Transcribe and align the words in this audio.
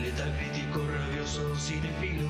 Letal 0.00 0.32
crítico, 0.36 0.80
rabioso, 0.86 1.54
cinefilo, 1.56 2.28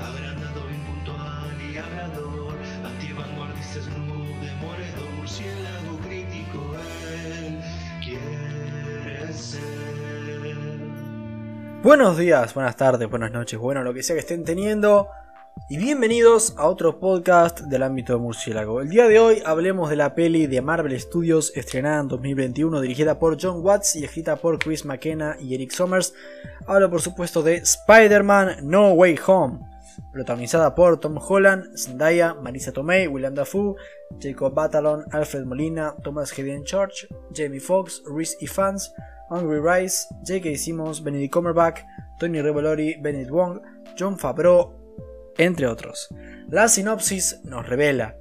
agrandado, 0.00 0.70
impuntual 0.70 1.56
y 1.62 1.78
hablador, 1.78 2.54
antivanguardista, 2.84 3.80
snoop, 3.80 4.40
demoledor, 4.40 5.10
murciélago 5.16 5.98
crítico, 6.06 6.76
él 7.14 7.60
quiere 8.04 9.32
ser. 9.32 9.88
Buenos 11.82 12.18
días, 12.18 12.54
buenas 12.54 12.76
tardes, 12.76 13.08
buenas 13.08 13.32
noches, 13.32 13.58
bueno, 13.58 13.82
lo 13.82 13.94
que 13.94 14.02
sea 14.02 14.14
que 14.14 14.20
estén 14.20 14.44
teniendo. 14.44 15.08
Y 15.66 15.76
bienvenidos 15.76 16.54
a 16.56 16.66
otro 16.66 17.00
podcast 17.00 17.60
del 17.60 17.82
ámbito 17.82 18.12
de 18.12 18.20
Murciélago. 18.20 18.80
El 18.80 18.88
día 18.88 19.08
de 19.08 19.18
hoy 19.18 19.42
hablemos 19.44 19.90
de 19.90 19.96
la 19.96 20.14
peli 20.14 20.46
de 20.46 20.62
Marvel 20.62 20.98
Studios 20.98 21.52
estrenada 21.56 22.00
en 22.00 22.08
2021, 22.08 22.80
dirigida 22.80 23.18
por 23.18 23.36
John 23.40 23.62
Watts 23.62 23.96
y 23.96 24.04
escrita 24.04 24.36
por 24.36 24.58
Chris 24.58 24.84
McKenna 24.84 25.36
y 25.40 25.54
Eric 25.54 25.72
Sommers. 25.72 26.14
Hablo 26.66 26.88
por 26.88 27.02
supuesto 27.02 27.42
de 27.42 27.56
Spider-Man 27.56 28.58
No 28.62 28.92
Way 28.92 29.18
Home, 29.26 29.58
protagonizada 30.12 30.74
por 30.74 31.00
Tom 31.00 31.18
Holland, 31.18 31.76
Zendaya, 31.76 32.34
Marisa 32.34 32.72
Tomei, 32.72 33.06
William 33.06 33.34
Dafoe, 33.34 33.74
Jacob 34.20 34.54
Batalon, 34.54 35.04
Alfred 35.10 35.44
Molina, 35.44 35.94
Thomas 36.02 36.32
Hayden 36.38 36.64
Church, 36.64 37.06
Jamie 37.34 37.60
Foxx, 37.60 38.02
Reese 38.06 38.36
Ifans, 38.40 38.94
Hungry 39.28 39.60
Rice, 39.60 40.06
J.K. 40.24 40.56
Simmons, 40.56 41.02
Benedict 41.02 41.34
Cumberbatch, 41.34 41.80
Tony 42.18 42.40
Revolori, 42.40 43.00
Benedict 43.02 43.30
Wong, 43.30 43.60
John 43.96 44.16
Favreau, 44.16 44.77
entre 45.38 45.66
otros. 45.66 46.08
La 46.48 46.68
sinopsis 46.68 47.40
nos 47.44 47.66
revela. 47.68 48.16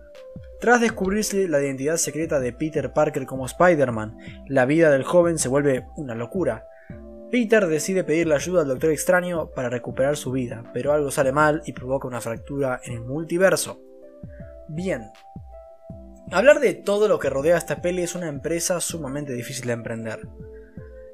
Tras 0.60 0.82
descubrirse 0.82 1.48
la 1.48 1.62
identidad 1.62 1.98
secreta 1.98 2.40
de 2.40 2.54
Peter 2.54 2.92
Parker 2.94 3.26
como 3.26 3.46
Spider-Man, 3.46 4.18
la 4.48 4.66
vida 4.66 4.90
del 4.90 5.04
joven 5.04 5.38
se 5.38 5.50
vuelve 5.50 5.86
una 5.98 6.16
locura. 6.16 6.66
Peter 7.30 7.68
decide 7.68 8.04
pedirle 8.04 8.36
ayuda 8.36 8.62
al 8.62 8.68
Doctor 8.68 8.92
Extraño 8.92 9.52
para 9.52 9.70
recuperar 9.70 10.16
su 10.16 10.32
vida, 10.32 10.64
pero 10.74 10.94
algo 10.94 11.12
sale 11.12 11.32
mal 11.32 11.62
y 11.66 11.74
provoca 11.74 12.08
una 12.08 12.22
fractura 12.22 12.80
en 12.86 12.94
el 12.94 13.02
multiverso. 13.02 13.82
Bien. 14.70 15.12
Hablar 16.32 16.60
de 16.60 16.74
todo 16.74 17.08
lo 17.08 17.20
que 17.20 17.30
rodea 17.30 17.58
esta 17.58 17.82
peli 17.82 18.04
es 18.04 18.16
una 18.16 18.28
empresa 18.28 18.82
sumamente 18.82 19.34
difícil 19.34 19.68
de 19.68 19.74
emprender. 19.74 20.28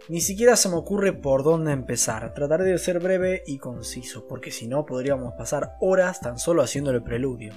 Ni 0.10 0.20
siquiera 0.20 0.58
se 0.58 0.68
me 0.68 0.76
ocurre 0.76 1.14
por 1.14 1.44
dónde 1.44 1.72
empezar. 1.72 2.34
Trataré 2.34 2.66
de 2.66 2.78
ser 2.78 3.00
breve 3.00 3.42
y 3.48 3.58
conciso, 3.58 4.28
porque 4.28 4.52
si 4.52 4.68
no 4.68 4.86
podríamos 4.86 5.34
pasar 5.36 5.78
horas 5.80 6.20
tan 6.20 6.38
solo 6.38 6.62
haciendo 6.62 6.92
el 6.92 7.02
preludio. 7.02 7.54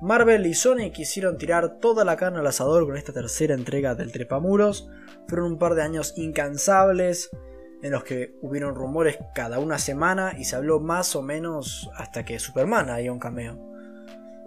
Marvel 0.00 0.46
y 0.46 0.54
Sony 0.54 0.90
quisieron 0.90 1.36
tirar 1.36 1.78
toda 1.78 2.06
la 2.06 2.16
carne 2.16 2.38
al 2.38 2.46
asador 2.46 2.86
con 2.86 2.96
esta 2.96 3.12
tercera 3.12 3.54
entrega 3.54 3.94
del 3.94 4.10
Trepamuros. 4.10 4.88
Fueron 5.28 5.52
un 5.52 5.58
par 5.58 5.74
de 5.74 5.82
años 5.82 6.14
incansables 6.16 7.28
en 7.82 7.92
los 7.92 8.04
que 8.04 8.34
hubieron 8.40 8.74
rumores 8.74 9.18
cada 9.34 9.58
una 9.58 9.78
semana 9.78 10.34
y 10.38 10.44
se 10.44 10.56
habló 10.56 10.80
más 10.80 11.14
o 11.14 11.20
menos 11.20 11.90
hasta 11.94 12.24
que 12.24 12.38
Superman 12.38 12.88
haya 12.88 13.12
un 13.12 13.18
cameo. 13.18 13.58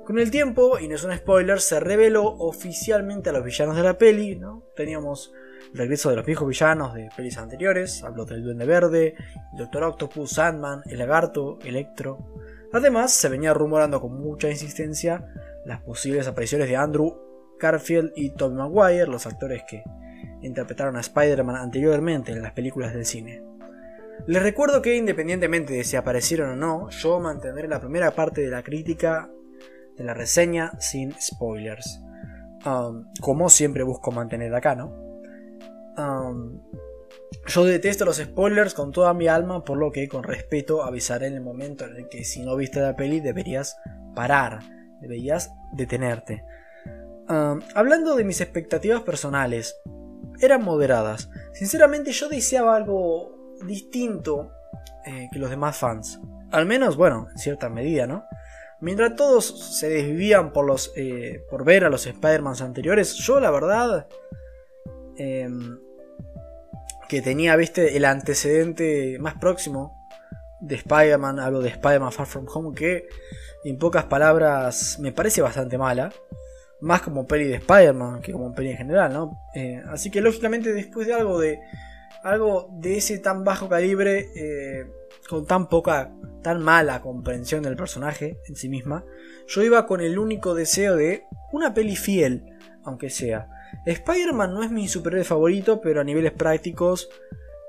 Con 0.04 0.18
el 0.18 0.32
tiempo, 0.32 0.80
y 0.80 0.88
no 0.88 0.96
es 0.96 1.04
un 1.04 1.16
spoiler, 1.16 1.62
se 1.62 1.80
reveló 1.80 2.24
oficialmente 2.26 3.30
a 3.30 3.34
los 3.34 3.44
villanos 3.44 3.78
de 3.78 3.84
la 3.84 3.98
peli, 3.98 4.36
¿no? 4.36 4.64
Teníamos 4.76 5.32
regreso 5.74 6.10
de 6.10 6.16
los 6.16 6.26
viejos 6.26 6.48
villanos 6.48 6.94
de 6.94 7.10
pelis 7.16 7.38
anteriores, 7.38 8.04
hablo 8.04 8.26
del 8.26 8.44
Duende 8.44 8.66
Verde, 8.66 9.16
Doctor 9.58 9.84
Octopus, 9.84 10.32
Sandman, 10.32 10.84
el 10.86 11.00
Lagarto, 11.00 11.60
Electro. 11.64 12.18
Además, 12.72 13.12
se 13.12 13.30
venía 13.30 13.54
rumorando 13.54 14.00
con 14.02 14.20
mucha 14.20 14.50
insistencia 14.50 15.28
las 15.66 15.82
posibles 15.82 16.28
apariciones 16.28 16.68
de 16.68 16.76
Andrew 16.76 17.18
Garfield 17.60 18.12
y 18.16 18.32
Tobey 18.32 18.58
Maguire, 18.58 19.08
los 19.08 19.26
actores 19.26 19.64
que 19.68 19.84
interpretaron 20.42 20.98
a 20.98 21.02
Spider-Man 21.02 21.56
anteriormente 21.56 22.32
en 22.32 22.42
las 22.42 22.52
películas 22.52 22.94
del 22.94 23.06
cine. 23.06 23.44
Les 24.28 24.42
recuerdo 24.42 24.82
que 24.82 24.96
independientemente 24.96 25.74
de 25.74 25.84
si 25.84 25.96
aparecieron 25.96 26.52
o 26.52 26.56
no, 26.56 26.90
yo 26.90 27.20
mantendré 27.20 27.68
la 27.68 27.80
primera 27.80 28.12
parte 28.12 28.42
de 28.42 28.50
la 28.50 28.64
crítica 28.64 29.30
de 29.98 30.04
la 30.04 30.14
reseña 30.14 30.72
sin 30.80 31.14
spoilers. 31.20 32.02
Um, 32.66 33.06
como 33.20 33.50
siempre 33.50 33.84
busco 33.84 34.12
mantener 34.12 34.54
acá, 34.56 34.76
¿no? 34.76 35.03
Yo 35.96 37.66
detesto 37.66 38.06
los 38.06 38.18
spoilers 38.18 38.74
con 38.74 38.92
toda 38.92 39.14
mi 39.14 39.28
alma, 39.28 39.64
por 39.64 39.78
lo 39.78 39.92
que 39.92 40.08
con 40.08 40.24
respeto 40.24 40.84
avisaré 40.84 41.28
en 41.28 41.34
el 41.34 41.42
momento 41.42 41.86
en 41.86 41.96
el 41.96 42.10
que 42.10 42.24
si 42.24 42.42
no 42.42 42.56
viste 42.56 42.80
la 42.80 42.96
peli 42.96 43.20
deberías 43.20 43.78
parar, 44.16 44.60
deberías 45.02 45.52
detenerte. 45.74 46.44
Hablando 47.28 48.16
de 48.16 48.24
mis 48.24 48.42
expectativas 48.42 49.02
personales, 49.02 49.76
eran 50.40 50.64
moderadas. 50.64 51.30
Sinceramente 51.54 52.12
yo 52.12 52.30
deseaba 52.30 52.76
algo 52.76 53.58
distinto 53.66 54.52
eh, 55.06 55.30
que 55.32 55.40
los 55.40 55.50
demás 55.50 55.78
fans. 55.78 56.20
Al 56.52 56.66
menos, 56.66 56.98
bueno, 56.98 57.28
en 57.32 57.38
cierta 57.38 57.70
medida, 57.70 58.08
¿no? 58.08 58.26
Mientras 58.82 59.16
todos 59.16 59.78
se 59.80 59.88
desvivían 59.90 60.52
por, 60.52 60.66
los, 60.66 60.92
eh, 60.96 61.46
por 61.50 61.64
ver 61.64 61.86
a 61.86 61.90
los 61.90 62.06
Spider-Man 62.06 62.56
anteriores, 62.62 63.14
yo 63.16 63.40
la 63.40 63.50
verdad 63.50 64.08
em, 65.18 65.78
que 67.10 67.22
tenía, 67.22 67.56
viste, 67.56 67.98
el 67.98 68.06
antecedente 68.06 69.18
más 69.20 69.36
próximo 69.36 70.04
de 70.62 70.76
Spider-Man, 70.76 71.40
hablo 71.40 71.62
de 71.62 71.70
Spider-Man 71.70 72.12
Far 72.12 72.26
From 72.26 72.46
Home, 72.54 72.76
que 72.76 73.08
en 73.66 73.78
pocas 73.78 74.06
palabras 74.06 74.98
me 75.00 75.12
parece 75.12 75.42
bastante 75.42 75.78
mala. 75.78 76.12
Más 76.82 77.02
como 77.02 77.26
peli 77.26 77.46
de 77.46 77.56
Spider-Man 77.56 78.22
que 78.22 78.34
como 78.34 78.54
peli 78.54 78.72
en 78.72 78.78
general, 78.78 79.14
¿no? 79.14 79.40
Eh, 79.56 79.82
así 79.88 80.12
que 80.12 80.20
lógicamente 80.20 80.74
después 80.74 81.08
de 81.08 81.14
algo 81.14 81.40
de 81.40 81.60
algo 82.24 82.70
de 82.72 82.98
ese 82.98 83.20
tan 83.20 83.44
bajo 83.44 83.70
calibre, 83.70 84.30
eh, 84.36 84.86
con 85.30 85.46
tan 85.46 85.68
poca, 85.68 86.12
tan 86.42 86.62
mala 86.62 87.02
comprensión 87.02 87.64
del 87.64 87.76
personaje 87.76 88.38
en 88.48 88.56
sí 88.56 88.70
misma, 88.70 89.06
yo 89.48 89.62
iba 89.62 89.86
con 89.86 90.02
el 90.02 90.18
único 90.18 90.56
deseo 90.56 90.96
de 90.96 91.26
una 91.52 91.74
peli 91.74 91.96
fiel, 91.96 92.44
aunque 92.84 93.10
sea. 93.10 93.48
Spider-Man 93.86 94.54
no 94.54 94.64
es 94.64 94.72
mi 94.72 94.88
superhéroe 94.88 95.24
favorito, 95.24 95.82
pero 95.82 96.02
a 96.02 96.04
niveles 96.04 96.32
prácticos 96.32 97.10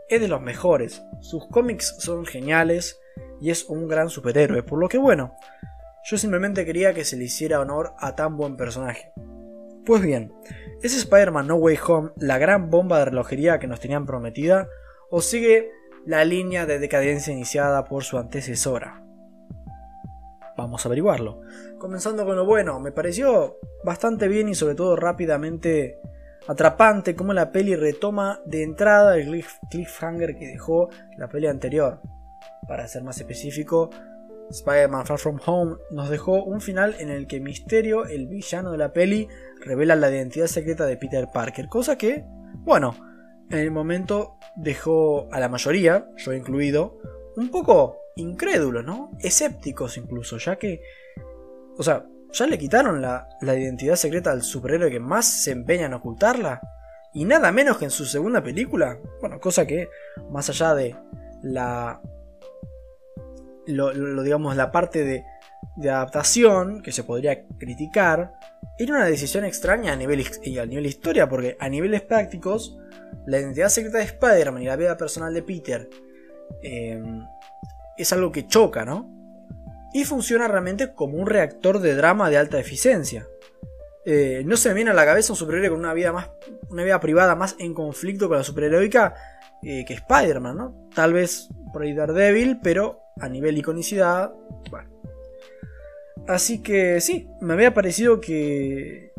es 0.08 0.20
de 0.20 0.28
los 0.28 0.40
mejores. 0.40 1.02
Sus 1.20 1.46
cómics 1.48 1.96
son 1.98 2.26
geniales 2.26 3.00
y 3.40 3.50
es 3.50 3.64
un 3.64 3.88
gran 3.88 4.08
superhéroe, 4.08 4.62
por 4.62 4.78
lo 4.78 4.88
que 4.88 4.98
bueno, 4.98 5.34
yo 6.04 6.18
simplemente 6.18 6.64
quería 6.64 6.92
que 6.94 7.04
se 7.04 7.16
le 7.16 7.24
hiciera 7.24 7.60
honor 7.60 7.94
a 7.98 8.14
tan 8.14 8.36
buen 8.36 8.56
personaje. 8.56 9.12
Pues 9.84 10.02
bien, 10.02 10.32
¿es 10.82 10.96
Spider-Man 10.96 11.46
No 11.46 11.56
Way 11.56 11.78
Home 11.86 12.10
la 12.16 12.38
gran 12.38 12.70
bomba 12.70 12.98
de 12.98 13.06
relojería 13.06 13.58
que 13.58 13.66
nos 13.66 13.80
tenían 13.80 14.06
prometida? 14.06 14.68
¿O 15.10 15.20
sigue 15.20 15.70
la 16.06 16.24
línea 16.24 16.66
de 16.66 16.78
decadencia 16.78 17.32
iniciada 17.32 17.84
por 17.84 18.04
su 18.04 18.18
antecesora? 18.18 19.03
Vamos 20.56 20.84
a 20.84 20.88
averiguarlo. 20.88 21.40
Comenzando 21.78 22.24
con 22.24 22.36
lo 22.36 22.44
bueno, 22.44 22.78
me 22.80 22.92
pareció 22.92 23.58
bastante 23.82 24.28
bien 24.28 24.48
y 24.48 24.54
sobre 24.54 24.74
todo 24.74 24.96
rápidamente 24.96 26.00
atrapante 26.46 27.14
como 27.16 27.32
la 27.32 27.50
peli 27.50 27.74
retoma 27.74 28.40
de 28.44 28.62
entrada 28.62 29.16
el 29.16 29.44
cliffhanger 29.70 30.36
que 30.36 30.48
dejó 30.48 30.90
la 31.16 31.28
peli 31.28 31.46
anterior. 31.46 32.00
Para 32.68 32.86
ser 32.86 33.02
más 33.02 33.18
específico, 33.18 33.90
Spider-Man 34.50 35.06
Far 35.06 35.18
From 35.18 35.38
Home 35.46 35.76
nos 35.90 36.10
dejó 36.10 36.44
un 36.44 36.60
final 36.60 36.94
en 36.98 37.10
el 37.10 37.26
que 37.26 37.40
Misterio, 37.40 38.06
el 38.06 38.26
villano 38.26 38.72
de 38.72 38.78
la 38.78 38.92
peli, 38.92 39.28
revela 39.64 39.96
la 39.96 40.10
identidad 40.10 40.46
secreta 40.46 40.86
de 40.86 40.96
Peter 40.96 41.28
Parker, 41.32 41.68
cosa 41.68 41.96
que, 41.96 42.24
bueno, 42.58 42.94
en 43.50 43.58
el 43.58 43.70
momento 43.70 44.36
dejó 44.56 45.28
a 45.32 45.40
la 45.40 45.48
mayoría, 45.48 46.08
yo 46.16 46.32
incluido, 46.32 46.98
un 47.36 47.50
poco 47.50 47.98
incrédulos, 48.16 48.84
¿no? 48.84 49.10
Escépticos 49.20 49.96
incluso, 49.96 50.38
ya 50.38 50.56
que, 50.56 50.80
o 51.76 51.82
sea, 51.82 52.06
ya 52.32 52.46
le 52.46 52.58
quitaron 52.58 53.00
la, 53.00 53.28
la 53.40 53.56
identidad 53.56 53.96
secreta 53.96 54.32
al 54.32 54.42
superhéroe 54.42 54.90
que 54.90 55.00
más 55.00 55.42
se 55.42 55.52
empeña 55.52 55.86
en 55.86 55.94
ocultarla. 55.94 56.60
Y 57.12 57.24
nada 57.24 57.52
menos 57.52 57.78
que 57.78 57.84
en 57.84 57.92
su 57.92 58.04
segunda 58.04 58.42
película. 58.42 58.98
Bueno, 59.20 59.38
cosa 59.38 59.66
que, 59.66 59.88
más 60.30 60.50
allá 60.50 60.74
de 60.74 60.96
la 61.42 62.00
lo, 63.66 64.22
digamos, 64.22 64.56
la 64.56 64.70
parte 64.70 65.04
de, 65.04 65.24
adaptación 65.90 66.82
que 66.82 66.92
se 66.92 67.04
podría 67.04 67.46
criticar, 67.58 68.34
era 68.78 68.94
una 68.94 69.06
decisión 69.06 69.44
extraña 69.44 69.92
a 69.92 69.96
nivel, 69.96 70.24
a 70.60 70.66
nivel 70.66 70.86
historia, 70.86 71.28
porque 71.28 71.56
a 71.58 71.68
niveles 71.68 72.02
prácticos, 72.02 72.78
la 73.26 73.38
identidad 73.38 73.68
secreta 73.68 73.98
de 73.98 74.04
Spider-Man 74.04 74.62
y 74.62 74.66
la 74.66 74.76
vida 74.76 74.96
personal 74.96 75.32
de 75.32 75.42
Peter 75.42 75.88
eh, 76.62 77.02
es 77.96 78.12
algo 78.12 78.32
que 78.32 78.46
choca, 78.46 78.84
¿no? 78.84 79.10
Y 79.92 80.04
funciona 80.04 80.48
realmente 80.48 80.94
como 80.94 81.18
un 81.18 81.26
reactor 81.26 81.80
de 81.80 81.94
drama 81.94 82.30
de 82.30 82.38
alta 82.38 82.58
eficiencia. 82.58 83.28
Eh, 84.04 84.42
no 84.44 84.56
se 84.56 84.68
me 84.68 84.74
viene 84.74 84.90
a 84.90 84.94
la 84.94 85.06
cabeza 85.06 85.32
un 85.32 85.36
superhéroe 85.36 85.70
con 85.70 85.78
una 85.78 85.94
vida 85.94 86.12
más. 86.12 86.30
una 86.68 86.84
vida 86.84 87.00
privada 87.00 87.36
más 87.36 87.56
en 87.58 87.72
conflicto 87.72 88.28
con 88.28 88.36
la 88.36 88.44
superheroica 88.44 89.14
eh, 89.62 89.84
que 89.86 89.94
Spider-Man, 89.94 90.56
¿no? 90.56 90.88
Tal 90.94 91.12
vez 91.12 91.48
por 91.72 91.82
ahí 91.82 91.96
pero 92.62 93.00
a 93.20 93.28
nivel 93.28 93.56
iconicidad, 93.56 94.32
bueno. 94.70 94.90
Así 96.26 96.62
que 96.62 97.00
sí, 97.00 97.28
me 97.40 97.54
había 97.54 97.74
parecido 97.74 98.20
que. 98.20 99.12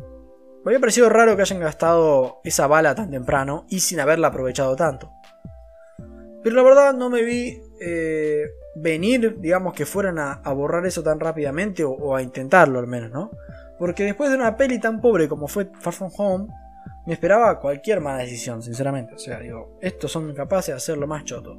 Me 0.64 0.70
había 0.70 0.80
parecido 0.80 1.08
raro 1.08 1.36
que 1.36 1.42
hayan 1.42 1.60
gastado 1.60 2.40
esa 2.42 2.66
bala 2.66 2.94
tan 2.94 3.10
temprano 3.10 3.66
y 3.68 3.80
sin 3.80 4.00
haberla 4.00 4.28
aprovechado 4.28 4.74
tanto. 4.74 5.12
Pero 6.42 6.56
la 6.56 6.62
verdad 6.62 6.94
no 6.94 7.08
me 7.08 7.22
vi 7.22 7.60
eh, 7.80 8.46
venir, 8.76 9.40
digamos, 9.40 9.74
que 9.74 9.86
fueran 9.86 10.18
a, 10.18 10.52
borrar 10.52 10.86
eso 10.86 11.02
tan 11.02 11.18
rápidamente 11.18 11.82
o, 11.84 12.14
a 12.14 12.22
intentarlo 12.22 12.78
al 12.78 12.86
menos, 12.86 13.10
¿no? 13.10 13.30
Porque 13.78 14.04
después 14.04 14.30
de 14.30 14.36
una 14.36 14.56
peli 14.56 14.78
tan 14.78 15.00
pobre 15.00 15.28
como 15.28 15.48
fue 15.48 15.70
Far 15.80 15.92
From 15.92 16.10
Home, 16.16 16.46
me 17.06 17.14
esperaba 17.14 17.58
cualquier 17.58 18.00
mala 18.00 18.18
decisión, 18.18 18.62
sinceramente. 18.62 19.14
O 19.14 19.18
sea, 19.18 19.38
digo, 19.38 19.78
estos 19.80 20.12
son 20.12 20.34
capaces 20.34 20.68
de 20.68 20.76
hacerlo 20.76 21.06
más 21.06 21.24
choto. 21.24 21.58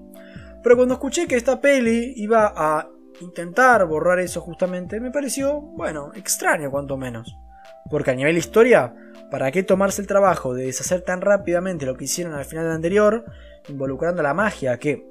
Pero 0.62 0.76
cuando 0.76 0.96
escuché 0.96 1.28
que 1.28 1.36
esta 1.36 1.60
peli 1.60 2.14
iba 2.18 2.54
a 2.56 2.90
intentar 3.22 3.86
borrar 3.88 4.20
eso 4.20 4.42
justamente, 4.42 5.00
me 5.00 5.12
pareció, 5.12 5.60
bueno, 5.62 6.12
extraño 6.16 6.70
cuanto 6.70 6.98
menos. 6.98 7.36
Porque 7.90 8.12
a 8.12 8.16
nivel 8.16 8.38
historia, 8.38 8.94
¿para 9.32 9.52
qué 9.52 9.64
tomarse 9.64 10.02
el 10.02 10.08
trabajo 10.08 10.54
de 10.54 10.66
deshacer 10.66 11.02
tan 11.02 11.22
rápidamente 11.22 11.86
lo 11.86 11.96
que 11.96 12.06
hicieron 12.06 12.34
al 12.34 12.46
final 12.46 12.66
del 12.66 12.74
anterior, 12.74 13.26
involucrando 13.70 14.22
la 14.22 14.34
magia, 14.34 14.78
que 14.78 15.10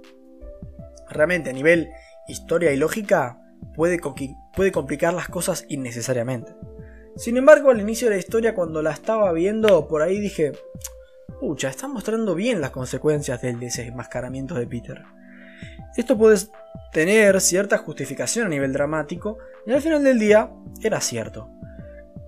realmente 1.08 1.50
a 1.50 1.52
nivel 1.52 1.90
historia 2.28 2.72
y 2.72 2.76
lógica 2.76 3.40
puede, 3.74 4.00
puede 4.54 4.72
complicar 4.72 5.14
las 5.14 5.28
cosas 5.28 5.64
innecesariamente? 5.68 6.54
Sin 7.16 7.36
embargo, 7.36 7.70
al 7.70 7.80
inicio 7.80 8.08
de 8.08 8.16
la 8.16 8.20
historia, 8.20 8.54
cuando 8.54 8.82
la 8.82 8.90
estaba 8.90 9.32
viendo, 9.32 9.88
por 9.88 10.02
ahí 10.02 10.20
dije, 10.20 10.52
pucha, 11.40 11.70
está 11.70 11.88
mostrando 11.88 12.34
bien 12.34 12.60
las 12.60 12.70
consecuencias 12.70 13.40
del 13.40 13.58
desenmascaramiento 13.58 14.54
de 14.54 14.66
Peter. 14.66 15.02
Esto 15.96 16.18
puede 16.18 16.36
tener 16.92 17.40
cierta 17.40 17.78
justificación 17.78 18.46
a 18.46 18.50
nivel 18.50 18.72
dramático, 18.72 19.38
y 19.66 19.72
al 19.72 19.80
final 19.80 20.04
del 20.04 20.18
día 20.18 20.50
era 20.82 21.00
cierto. 21.00 21.50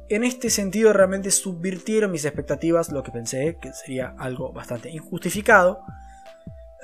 En 0.08 0.24
este 0.24 0.48
sentido 0.48 0.94
realmente 0.94 1.30
subvirtieron 1.30 2.10
mis 2.10 2.24
expectativas, 2.24 2.90
lo 2.90 3.02
que 3.02 3.12
pensé 3.12 3.58
que 3.60 3.74
sería 3.74 4.14
algo 4.18 4.52
bastante 4.54 4.88
injustificado. 4.88 5.82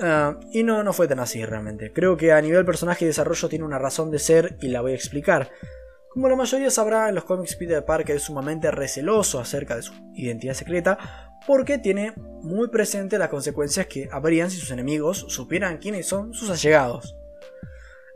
Ah, 0.00 0.38
y 0.50 0.62
no, 0.62 0.82
no 0.82 0.92
fue 0.92 1.08
tan 1.08 1.20
así 1.20 1.44
realmente. 1.44 1.92
Creo 1.92 2.16
que 2.16 2.32
a 2.32 2.40
nivel 2.40 2.64
personaje 2.64 3.04
y 3.04 3.08
desarrollo 3.08 3.48
tiene 3.48 3.64
una 3.64 3.78
razón 3.78 4.10
de 4.10 4.18
ser 4.18 4.56
y 4.60 4.68
la 4.68 4.80
voy 4.80 4.92
a 4.92 4.96
explicar. 4.96 5.50
Como 6.10 6.28
la 6.28 6.36
mayoría 6.36 6.70
sabrá, 6.70 7.08
en 7.08 7.14
los 7.14 7.24
cómics 7.24 7.56
Peter 7.56 7.84
Parker 7.84 8.16
es 8.16 8.22
sumamente 8.22 8.70
receloso 8.70 9.40
acerca 9.40 9.76
de 9.76 9.82
su 9.82 9.92
identidad 10.14 10.54
secreta 10.54 11.32
porque 11.46 11.78
tiene 11.78 12.12
muy 12.16 12.68
presente 12.68 13.18
las 13.18 13.28
consecuencias 13.28 13.86
que 13.86 14.08
habrían 14.10 14.50
si 14.50 14.58
sus 14.58 14.70
enemigos 14.70 15.26
supieran 15.28 15.78
quiénes 15.78 16.06
son 16.06 16.32
sus 16.32 16.50
allegados. 16.50 17.16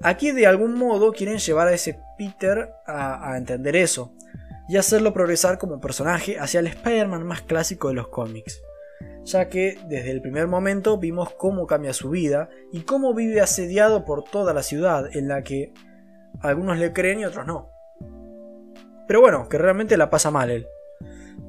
Aquí 0.00 0.30
de 0.30 0.46
algún 0.46 0.74
modo 0.74 1.12
quieren 1.12 1.38
llevar 1.38 1.68
a 1.68 1.72
ese 1.72 2.00
Peter 2.16 2.70
a, 2.86 3.32
a 3.32 3.36
entender 3.36 3.74
eso 3.74 4.14
y 4.68 4.76
hacerlo 4.76 5.12
progresar 5.12 5.58
como 5.58 5.80
personaje 5.80 6.38
hacia 6.38 6.60
el 6.60 6.68
Spider-Man 6.68 7.26
más 7.26 7.42
clásico 7.42 7.88
de 7.88 7.94
los 7.94 8.08
cómics, 8.08 8.62
ya 9.28 9.48
que 9.48 9.78
desde 9.86 10.10
el 10.10 10.22
primer 10.22 10.46
momento 10.46 10.96
vimos 10.98 11.32
cómo 11.34 11.66
cambia 11.66 11.92
su 11.92 12.08
vida 12.10 12.48
y 12.72 12.80
cómo 12.80 13.12
vive 13.14 13.40
asediado 13.42 14.04
por 14.04 14.24
toda 14.24 14.54
la 14.54 14.62
ciudad 14.62 15.14
en 15.14 15.28
la 15.28 15.42
que 15.42 15.72
algunos 16.40 16.78
le 16.78 16.92
creen 16.92 17.20
y 17.20 17.26
otros 17.26 17.46
no. 17.46 17.70
Pero 19.06 19.20
bueno, 19.20 19.48
que 19.48 19.58
realmente 19.58 19.96
la 19.96 20.10
pasa 20.10 20.30
mal 20.30 20.50
él. 20.50 20.66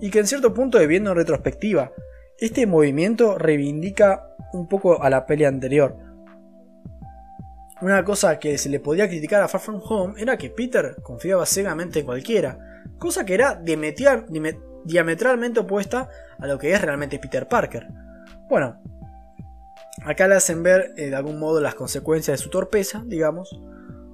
Y 0.01 0.11
que 0.11 0.19
en 0.19 0.27
cierto 0.27 0.53
punto, 0.53 0.77
viendo 0.87 1.11
en 1.11 1.17
retrospectiva, 1.17 1.93
este 2.37 2.65
movimiento 2.65 3.37
reivindica 3.37 4.35
un 4.53 4.67
poco 4.67 5.01
a 5.01 5.09
la 5.09 5.25
peli 5.25 5.45
anterior. 5.45 5.95
Una 7.81 8.03
cosa 8.03 8.39
que 8.39 8.57
se 8.57 8.67
le 8.69 8.81
podía 8.81 9.07
criticar 9.07 9.41
a 9.41 9.47
Far 9.47 9.61
From 9.61 9.81
Home 9.83 10.21
era 10.21 10.37
que 10.37 10.49
Peter 10.49 10.97
confiaba 11.01 11.45
ciegamente 11.45 11.99
en 11.99 12.05
cualquiera, 12.05 12.59
cosa 12.97 13.25
que 13.25 13.35
era 13.35 13.61
diametralmente 14.83 15.61
opuesta 15.61 16.09
a 16.39 16.47
lo 16.47 16.57
que 16.57 16.73
es 16.73 16.81
realmente 16.81 17.19
Peter 17.19 17.47
Parker. 17.47 17.87
Bueno, 18.49 18.81
acá 20.05 20.27
le 20.27 20.35
hacen 20.35 20.63
ver 20.63 20.93
eh, 20.97 21.09
de 21.09 21.15
algún 21.15 21.39
modo 21.39 21.61
las 21.61 21.75
consecuencias 21.75 22.39
de 22.39 22.43
su 22.43 22.49
torpeza, 22.49 23.03
digamos. 23.05 23.61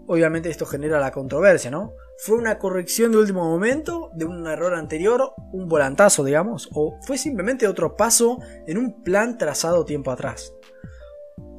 Obviamente 0.07 0.49
esto 0.49 0.65
genera 0.65 0.99
la 0.99 1.11
controversia, 1.11 1.71
¿no? 1.71 1.93
¿Fue 2.17 2.37
una 2.37 2.59
corrección 2.59 3.11
de 3.11 3.17
último 3.17 3.43
momento 3.43 4.11
de 4.13 4.25
un 4.25 4.45
error 4.47 4.75
anterior, 4.75 5.33
un 5.51 5.67
volantazo, 5.67 6.23
digamos? 6.23 6.69
¿O 6.73 6.99
fue 7.01 7.17
simplemente 7.17 7.67
otro 7.67 7.95
paso 7.95 8.39
en 8.67 8.77
un 8.77 9.03
plan 9.03 9.37
trazado 9.37 9.83
tiempo 9.83 10.11
atrás? 10.11 10.53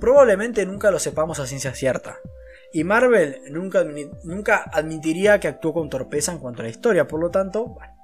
Probablemente 0.01 0.65
nunca 0.65 0.91
lo 0.91 0.99
sepamos 0.99 1.41
a 1.41 1.47
ciencia 1.47 1.75
cierta. 1.75 2.19
Y 2.73 2.85
Marvel 2.85 3.41
nunca, 3.51 3.85
nunca 4.25 4.65
admitiría 4.73 5.41
que 5.41 5.49
actuó 5.49 5.73
con 5.73 5.89
torpeza 5.89 6.33
en 6.33 6.39
cuanto 6.39 6.63
a 6.63 6.65
la 6.65 6.71
historia, 6.71 7.07
por 7.07 7.21
lo 7.21 7.31
tanto, 7.31 7.67
bueno. 7.67 7.96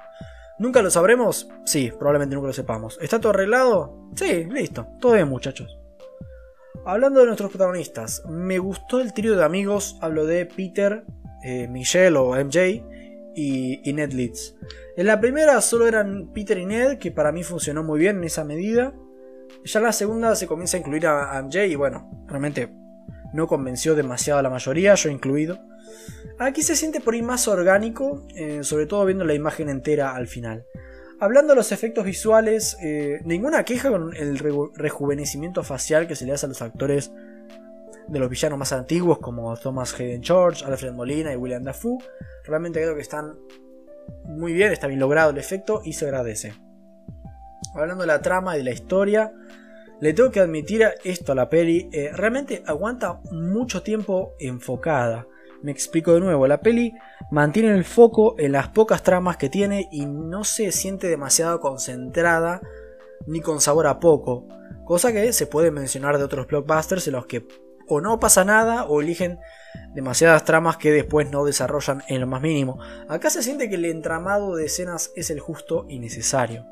¿Nunca 0.62 0.80
lo 0.80 0.92
sabremos? 0.92 1.48
Sí, 1.64 1.90
probablemente 1.90 2.36
nunca 2.36 2.46
lo 2.46 2.52
sepamos. 2.52 2.96
¿Está 3.02 3.20
todo 3.20 3.30
arreglado? 3.30 4.08
Sí, 4.14 4.44
listo. 4.44 4.86
Todo 5.00 5.14
bien, 5.14 5.28
muchachos. 5.28 5.76
Hablando 6.86 7.18
de 7.18 7.26
nuestros 7.26 7.50
protagonistas, 7.50 8.22
me 8.28 8.60
gustó 8.60 9.00
el 9.00 9.12
trío 9.12 9.36
de 9.36 9.44
amigos. 9.44 9.98
Hablo 10.00 10.24
de 10.24 10.46
Peter, 10.46 11.04
eh, 11.42 11.66
Michelle 11.66 12.16
o 12.16 12.36
MJ 12.36 12.80
y, 13.34 13.92
Ned 13.92 14.12
Leeds. 14.12 14.54
En 14.96 15.06
la 15.06 15.20
primera 15.20 15.60
solo 15.62 15.88
eran 15.88 16.32
Peter 16.32 16.56
y 16.56 16.66
Ned, 16.66 16.98
que 16.98 17.10
para 17.10 17.32
mí 17.32 17.42
funcionó 17.42 17.82
muy 17.82 17.98
bien 17.98 18.18
en 18.18 18.24
esa 18.24 18.44
medida. 18.44 18.94
Ya 19.64 19.80
en 19.80 19.84
la 19.84 19.92
segunda 19.92 20.36
se 20.36 20.46
comienza 20.46 20.76
a 20.76 20.80
incluir 20.80 21.08
a, 21.08 21.42
MJ 21.42 21.66
y 21.66 21.74
bueno, 21.74 22.08
realmente 22.28 22.72
no 23.32 23.46
convenció 23.46 23.94
demasiado 23.94 24.40
a 24.40 24.42
la 24.42 24.50
mayoría, 24.50 24.94
yo 24.94 25.10
incluido. 25.10 25.58
Aquí 26.38 26.62
se 26.62 26.76
siente 26.76 27.00
por 27.00 27.14
ahí 27.14 27.22
más 27.22 27.48
orgánico, 27.48 28.26
eh, 28.34 28.62
sobre 28.62 28.86
todo 28.86 29.04
viendo 29.04 29.24
la 29.24 29.34
imagen 29.34 29.68
entera 29.68 30.14
al 30.14 30.26
final. 30.26 30.66
Hablando 31.20 31.52
de 31.52 31.56
los 31.56 31.70
efectos 31.70 32.04
visuales, 32.04 32.76
eh, 32.82 33.20
ninguna 33.24 33.64
queja 33.64 33.90
con 33.90 34.14
el 34.16 34.38
rejuvenecimiento 34.74 35.62
facial 35.62 36.08
que 36.08 36.16
se 36.16 36.26
le 36.26 36.32
hace 36.32 36.46
a 36.46 36.48
los 36.48 36.62
actores 36.62 37.12
de 38.08 38.18
los 38.18 38.28
villanos 38.28 38.58
más 38.58 38.72
antiguos 38.72 39.18
como 39.18 39.56
Thomas 39.56 39.94
Hayden 39.98 40.22
George, 40.22 40.64
Alfred 40.64 40.92
Molina 40.92 41.32
y 41.32 41.36
William 41.36 41.62
Dafoe. 41.62 41.98
Realmente 42.44 42.80
creo 42.80 42.96
que 42.96 43.02
están 43.02 43.36
muy 44.24 44.52
bien, 44.52 44.72
está 44.72 44.88
bien 44.88 44.98
logrado 44.98 45.30
el 45.30 45.38
efecto 45.38 45.82
y 45.84 45.92
se 45.92 46.06
agradece. 46.06 46.54
Hablando 47.74 48.02
de 48.02 48.08
la 48.08 48.20
trama 48.20 48.56
y 48.56 48.58
de 48.58 48.64
la 48.64 48.72
historia, 48.72 49.32
le 50.02 50.14
tengo 50.14 50.32
que 50.32 50.40
admitir 50.40 50.84
esto 51.04 51.30
a 51.30 51.36
la 51.36 51.48
peli, 51.48 51.88
eh, 51.92 52.10
realmente 52.12 52.64
aguanta 52.66 53.20
mucho 53.30 53.84
tiempo 53.84 54.34
enfocada. 54.40 55.28
Me 55.62 55.70
explico 55.70 56.12
de 56.12 56.18
nuevo, 56.18 56.48
la 56.48 56.60
peli 56.60 56.92
mantiene 57.30 57.72
el 57.72 57.84
foco 57.84 58.34
en 58.36 58.50
las 58.50 58.66
pocas 58.70 59.04
tramas 59.04 59.36
que 59.36 59.48
tiene 59.48 59.86
y 59.92 60.06
no 60.06 60.42
se 60.42 60.72
siente 60.72 61.06
demasiado 61.06 61.60
concentrada 61.60 62.60
ni 63.28 63.40
con 63.40 63.60
sabor 63.60 63.86
a 63.86 64.00
poco, 64.00 64.48
cosa 64.84 65.12
que 65.12 65.32
se 65.32 65.46
puede 65.46 65.70
mencionar 65.70 66.18
de 66.18 66.24
otros 66.24 66.48
blockbusters 66.48 67.06
en 67.06 67.12
los 67.12 67.26
que 67.26 67.46
o 67.86 68.00
no 68.00 68.18
pasa 68.18 68.44
nada 68.44 68.86
o 68.86 69.02
eligen 69.02 69.38
demasiadas 69.94 70.44
tramas 70.44 70.78
que 70.78 70.90
después 70.90 71.30
no 71.30 71.44
desarrollan 71.44 72.02
en 72.08 72.20
lo 72.20 72.26
más 72.26 72.42
mínimo. 72.42 72.80
Acá 73.08 73.30
se 73.30 73.44
siente 73.44 73.68
que 73.68 73.76
el 73.76 73.84
entramado 73.84 74.56
de 74.56 74.64
escenas 74.64 75.12
es 75.14 75.30
el 75.30 75.38
justo 75.38 75.86
y 75.88 76.00
necesario. 76.00 76.66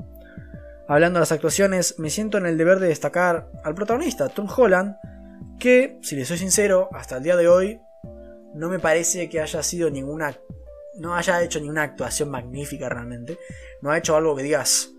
Hablando 0.91 1.19
de 1.19 1.21
las 1.21 1.31
actuaciones, 1.31 1.99
me 1.99 2.09
siento 2.09 2.37
en 2.37 2.45
el 2.45 2.57
deber 2.57 2.81
de 2.81 2.89
destacar 2.89 3.49
al 3.63 3.73
protagonista, 3.73 4.27
Tom 4.27 4.45
Holland, 4.53 4.97
que, 5.57 5.97
si 6.01 6.17
le 6.17 6.25
soy 6.25 6.37
sincero, 6.37 6.89
hasta 6.91 7.15
el 7.15 7.23
día 7.23 7.37
de 7.37 7.47
hoy 7.47 7.79
no 8.53 8.67
me 8.67 8.77
parece 8.77 9.29
que 9.29 9.39
haya 9.39 9.63
sido 9.63 9.89
ninguna 9.89 10.35
no 10.95 11.15
haya 11.15 11.41
hecho 11.41 11.61
ninguna 11.61 11.83
actuación 11.83 12.29
magnífica 12.29 12.89
realmente. 12.89 13.39
No 13.81 13.89
ha 13.89 13.97
hecho 13.97 14.17
algo 14.17 14.35
que 14.35 14.43
digas 14.43 14.91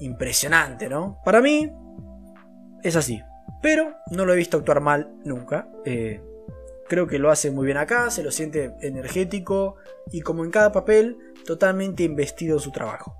impresionante, 0.00 0.86
¿no? 0.90 1.18
Para 1.24 1.40
mí 1.40 1.72
es 2.82 2.94
así. 2.94 3.22
Pero 3.62 3.94
no 4.10 4.26
lo 4.26 4.34
he 4.34 4.36
visto 4.36 4.58
actuar 4.58 4.82
mal 4.82 5.14
nunca. 5.24 5.70
Eh, 5.86 6.20
creo 6.90 7.06
que 7.06 7.18
lo 7.18 7.30
hace 7.30 7.50
muy 7.50 7.64
bien 7.64 7.78
acá, 7.78 8.10
se 8.10 8.22
lo 8.22 8.30
siente 8.32 8.74
energético 8.82 9.76
y 10.12 10.20
como 10.20 10.44
en 10.44 10.50
cada 10.50 10.72
papel, 10.72 11.16
totalmente 11.46 12.02
investido 12.02 12.58
en 12.58 12.60
su 12.60 12.70
trabajo. 12.70 13.16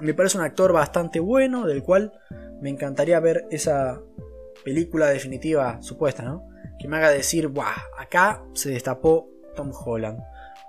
Me 0.00 0.14
parece 0.14 0.38
un 0.38 0.44
actor 0.44 0.72
bastante 0.72 1.20
bueno, 1.20 1.66
del 1.66 1.82
cual 1.82 2.12
me 2.60 2.70
encantaría 2.70 3.20
ver 3.20 3.46
esa 3.50 4.00
película 4.64 5.06
definitiva 5.06 5.80
supuesta, 5.82 6.22
¿no? 6.22 6.48
Que 6.78 6.88
me 6.88 6.96
haga 6.96 7.10
decir, 7.10 7.48
¡buah! 7.48 7.74
Acá 7.98 8.44
se 8.54 8.70
destapó 8.70 9.28
Tom 9.56 9.72
Holland. 9.72 10.20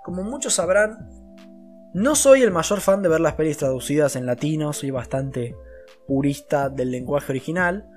Como 0.04 0.22
muchos 0.22 0.54
sabrán, 0.54 1.08
no 1.94 2.14
soy 2.14 2.42
el 2.42 2.50
mayor 2.50 2.80
fan 2.80 3.02
de 3.02 3.08
ver 3.08 3.20
las 3.20 3.34
pelis 3.34 3.58
traducidas 3.58 4.16
en 4.16 4.26
latino, 4.26 4.72
soy 4.72 4.90
bastante 4.90 5.56
purista 6.06 6.68
del 6.68 6.90
lenguaje 6.90 7.32
original. 7.32 7.88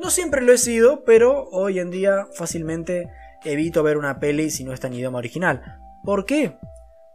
No 0.00 0.10
siempre 0.10 0.42
lo 0.42 0.52
he 0.52 0.58
sido, 0.58 1.04
pero 1.04 1.48
hoy 1.50 1.78
en 1.78 1.90
día 1.90 2.26
fácilmente 2.34 3.10
evito 3.44 3.82
ver 3.82 3.96
una 3.96 4.18
peli 4.18 4.50
si 4.50 4.64
no 4.64 4.72
está 4.72 4.86
en 4.86 4.94
idioma 4.94 5.18
original. 5.18 5.62
¿Por 6.04 6.24
qué? 6.26 6.58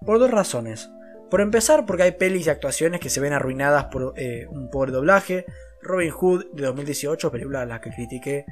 Por 0.05 0.19
dos 0.19 0.31
razones. 0.31 0.91
Por 1.29 1.41
empezar, 1.41 1.86
porque 1.86 2.03
hay 2.03 2.12
pelis 2.12 2.48
y 2.48 2.50
actuaciones 2.50 3.00
que 3.00 3.09
se 3.09 3.19
ven 3.19 3.33
arruinadas 3.33 3.86
por 3.86 4.13
eh, 4.15 4.48
un 4.50 4.69
pobre 4.69 4.91
doblaje. 4.91 5.45
Robin 5.81 6.12
Hood 6.12 6.45
de 6.53 6.63
2018, 6.63 7.31
película 7.31 7.62
a 7.62 7.65
la 7.65 7.79
que 7.79 7.91
critiqué 7.91 8.45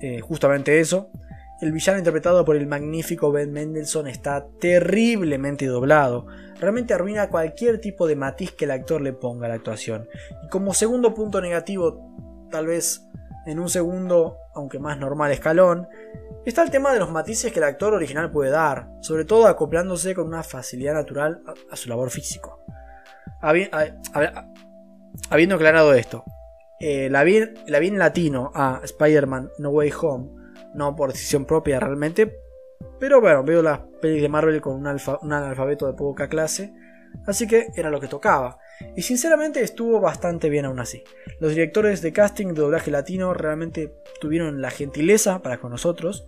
eh, 0.00 0.20
justamente 0.20 0.80
eso. 0.80 1.10
El 1.60 1.72
villano 1.72 1.98
interpretado 1.98 2.44
por 2.44 2.56
el 2.56 2.66
magnífico 2.66 3.32
Ben 3.32 3.52
Mendelssohn 3.52 4.06
está 4.06 4.46
terriblemente 4.60 5.66
doblado. 5.66 6.26
Realmente 6.60 6.94
arruina 6.94 7.28
cualquier 7.28 7.80
tipo 7.80 8.06
de 8.06 8.14
matiz 8.14 8.52
que 8.52 8.64
el 8.64 8.70
actor 8.70 9.00
le 9.00 9.12
ponga 9.12 9.46
a 9.46 9.48
la 9.48 9.56
actuación. 9.56 10.08
Y 10.44 10.48
como 10.48 10.72
segundo 10.72 11.14
punto 11.14 11.40
negativo, 11.40 12.46
tal 12.50 12.68
vez 12.68 13.02
En 13.48 13.58
un 13.58 13.68
segundo, 13.70 14.36
aunque 14.52 14.78
más 14.78 14.98
normal 14.98 15.32
escalón, 15.32 15.88
está 16.44 16.62
el 16.62 16.70
tema 16.70 16.92
de 16.92 16.98
los 16.98 17.10
matices 17.10 17.50
que 17.50 17.60
el 17.60 17.64
actor 17.64 17.94
original 17.94 18.30
puede 18.30 18.50
dar, 18.50 18.90
sobre 19.00 19.24
todo 19.24 19.46
acoplándose 19.46 20.14
con 20.14 20.26
una 20.26 20.42
facilidad 20.42 20.92
natural 20.92 21.40
a, 21.70 21.74
su 21.74 21.88
labor 21.88 22.10
físico. 22.10 22.62
habiendo 23.40 25.54
aclarado 25.54 25.94
esto, 25.94 26.24
eh, 26.78 27.08
la, 27.08 27.24
vi, 27.24 27.38
en 27.38 27.98
latino 27.98 28.50
a 28.54 28.82
Spider-Man 28.84 29.48
No 29.58 29.70
Way 29.70 29.94
Home, 29.98 30.28
no 30.74 30.94
por 30.94 31.12
decisión 31.12 31.46
propia 31.46 31.80
realmente, 31.80 32.30
pero 33.00 33.22
bueno, 33.22 33.44
veo 33.44 33.62
las 33.62 33.80
pelis 34.02 34.20
de 34.20 34.28
Marvel 34.28 34.60
con 34.60 34.74
un, 34.74 34.86
un 34.86 35.32
alfabeto 35.32 35.86
de 35.86 35.94
poca 35.94 36.28
clase, 36.28 36.74
así 37.26 37.46
que 37.46 37.68
era 37.74 37.88
lo 37.88 37.98
que 37.98 38.08
tocaba. 38.08 38.58
Y 38.96 39.02
sinceramente 39.02 39.60
estuvo 39.60 40.00
bastante 40.00 40.48
bien 40.48 40.64
aún 40.64 40.80
así. 40.80 41.02
Los 41.40 41.50
directores 41.50 42.02
de 42.02 42.12
casting 42.12 42.48
de 42.48 42.62
doblaje 42.62 42.90
latino 42.90 43.34
realmente 43.34 43.92
tuvieron 44.20 44.60
la 44.60 44.70
gentileza 44.70 45.40
para 45.40 45.58
con 45.58 45.70
nosotros 45.70 46.26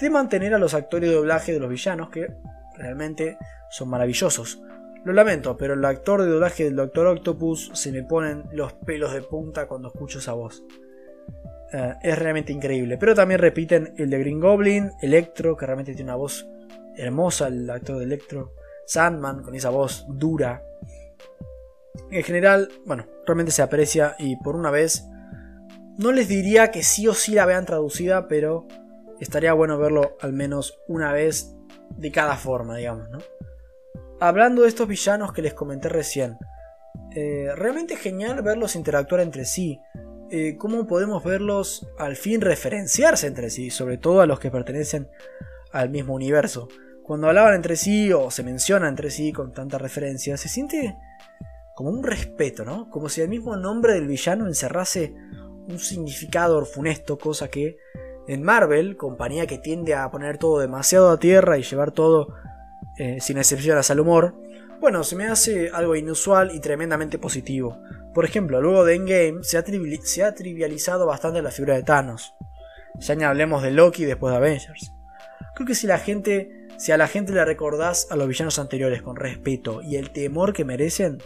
de 0.00 0.10
mantener 0.10 0.54
a 0.54 0.58
los 0.58 0.74
actores 0.74 1.08
de 1.10 1.16
doblaje 1.16 1.52
de 1.52 1.60
los 1.60 1.70
villanos 1.70 2.10
que 2.10 2.28
realmente 2.76 3.38
son 3.70 3.88
maravillosos. 3.88 4.60
Lo 5.04 5.12
lamento, 5.12 5.56
pero 5.56 5.74
el 5.74 5.84
actor 5.84 6.22
de 6.22 6.28
doblaje 6.28 6.64
del 6.64 6.76
Doctor 6.76 7.06
Octopus 7.08 7.70
se 7.74 7.90
me 7.90 8.04
ponen 8.04 8.44
los 8.52 8.72
pelos 8.72 9.12
de 9.12 9.22
punta 9.22 9.66
cuando 9.66 9.88
escucho 9.88 10.20
esa 10.20 10.32
voz. 10.32 10.62
Eh, 11.72 11.94
es 12.02 12.18
realmente 12.18 12.52
increíble. 12.52 12.98
Pero 12.98 13.14
también 13.14 13.40
repiten 13.40 13.94
el 13.96 14.10
de 14.10 14.18
Green 14.18 14.38
Goblin, 14.38 14.92
Electro, 15.00 15.56
que 15.56 15.66
realmente 15.66 15.94
tiene 15.94 16.10
una 16.10 16.16
voz 16.16 16.46
hermosa, 16.96 17.48
el 17.48 17.68
actor 17.68 17.98
de 17.98 18.04
Electro, 18.04 18.52
Sandman, 18.86 19.42
con 19.42 19.54
esa 19.54 19.70
voz 19.70 20.04
dura. 20.08 20.62
En 22.10 22.22
general, 22.22 22.68
bueno, 22.86 23.06
realmente 23.26 23.52
se 23.52 23.62
aprecia 23.62 24.16
y 24.18 24.36
por 24.36 24.56
una 24.56 24.70
vez, 24.70 25.04
no 25.98 26.12
les 26.12 26.28
diría 26.28 26.70
que 26.70 26.82
sí 26.82 27.06
o 27.08 27.14
sí 27.14 27.34
la 27.34 27.46
vean 27.46 27.66
traducida, 27.66 28.28
pero 28.28 28.66
estaría 29.20 29.52
bueno 29.52 29.78
verlo 29.78 30.16
al 30.20 30.32
menos 30.32 30.80
una 30.88 31.12
vez 31.12 31.54
de 31.96 32.10
cada 32.10 32.36
forma, 32.36 32.76
digamos, 32.76 33.08
¿no? 33.10 33.18
hablando 34.22 34.62
de 34.62 34.68
estos 34.68 34.86
villanos 34.86 35.32
que 35.32 35.42
les 35.42 35.52
comenté 35.52 35.88
recién, 35.88 36.38
eh, 37.10 37.48
realmente 37.56 37.96
genial 37.96 38.40
verlos 38.42 38.76
interactuar 38.76 39.20
entre 39.20 39.44
sí. 39.44 39.80
Eh, 40.30 40.56
cómo 40.56 40.86
podemos 40.86 41.24
verlos 41.24 41.88
al 41.98 42.14
fin 42.14 42.40
referenciarse 42.40 43.26
entre 43.26 43.50
sí, 43.50 43.70
sobre 43.70 43.98
todo 43.98 44.20
a 44.20 44.26
los 44.26 44.38
que 44.38 44.52
pertenecen 44.52 45.08
al 45.72 45.90
mismo 45.90 46.14
universo. 46.14 46.68
Cuando 47.02 47.26
hablaban 47.26 47.54
entre 47.54 47.74
sí 47.74 48.12
o 48.12 48.30
se 48.30 48.44
menciona 48.44 48.88
entre 48.88 49.10
sí 49.10 49.32
con 49.32 49.52
tanta 49.52 49.76
referencia, 49.76 50.36
se 50.36 50.48
siente 50.48 50.96
como 51.74 51.90
un 51.90 52.02
respeto, 52.02 52.64
¿no? 52.64 52.90
Como 52.90 53.08
si 53.08 53.20
el 53.20 53.28
mismo 53.28 53.56
nombre 53.56 53.94
del 53.94 54.06
villano 54.06 54.46
encerrase 54.46 55.14
un 55.68 55.78
significado 55.78 56.64
funesto, 56.64 57.18
cosa 57.18 57.48
que 57.48 57.76
en 58.28 58.42
Marvel, 58.42 58.96
compañía 58.96 59.46
que 59.46 59.58
tiende 59.58 59.94
a 59.94 60.10
poner 60.10 60.38
todo 60.38 60.60
demasiado 60.60 61.10
a 61.10 61.18
tierra 61.18 61.58
y 61.58 61.62
llevar 61.62 61.92
todo 61.92 62.34
eh, 62.98 63.18
sin 63.20 63.38
excepciones 63.38 63.90
al 63.90 64.00
humor, 64.00 64.34
bueno, 64.80 65.04
se 65.04 65.16
me 65.16 65.26
hace 65.26 65.70
algo 65.70 65.94
inusual 65.94 66.50
y 66.54 66.60
tremendamente 66.60 67.18
positivo. 67.18 67.78
Por 68.14 68.24
ejemplo, 68.24 68.60
luego 68.60 68.84
de 68.84 68.96
Endgame 68.96 69.44
se 69.44 69.56
ha, 69.56 69.64
se 70.02 70.24
ha 70.24 70.34
trivializado 70.34 71.06
bastante 71.06 71.40
la 71.40 71.50
figura 71.50 71.74
de 71.74 71.84
Thanos. 71.84 72.34
Ya 72.98 73.14
ni 73.14 73.24
hablemos 73.24 73.62
de 73.62 73.70
Loki 73.70 74.04
después 74.04 74.32
de 74.32 74.38
Avengers. 74.38 74.92
Creo 75.54 75.66
que 75.66 75.74
si 75.74 75.86
la 75.86 75.98
gente, 75.98 76.68
si 76.78 76.92
a 76.92 76.96
la 76.96 77.08
gente 77.08 77.32
le 77.32 77.44
recordás 77.44 78.08
a 78.10 78.16
los 78.16 78.28
villanos 78.28 78.58
anteriores 78.58 79.02
con 79.02 79.16
respeto 79.16 79.82
y 79.82 79.96
el 79.96 80.10
temor 80.10 80.52
que 80.52 80.64
merecen 80.64 81.18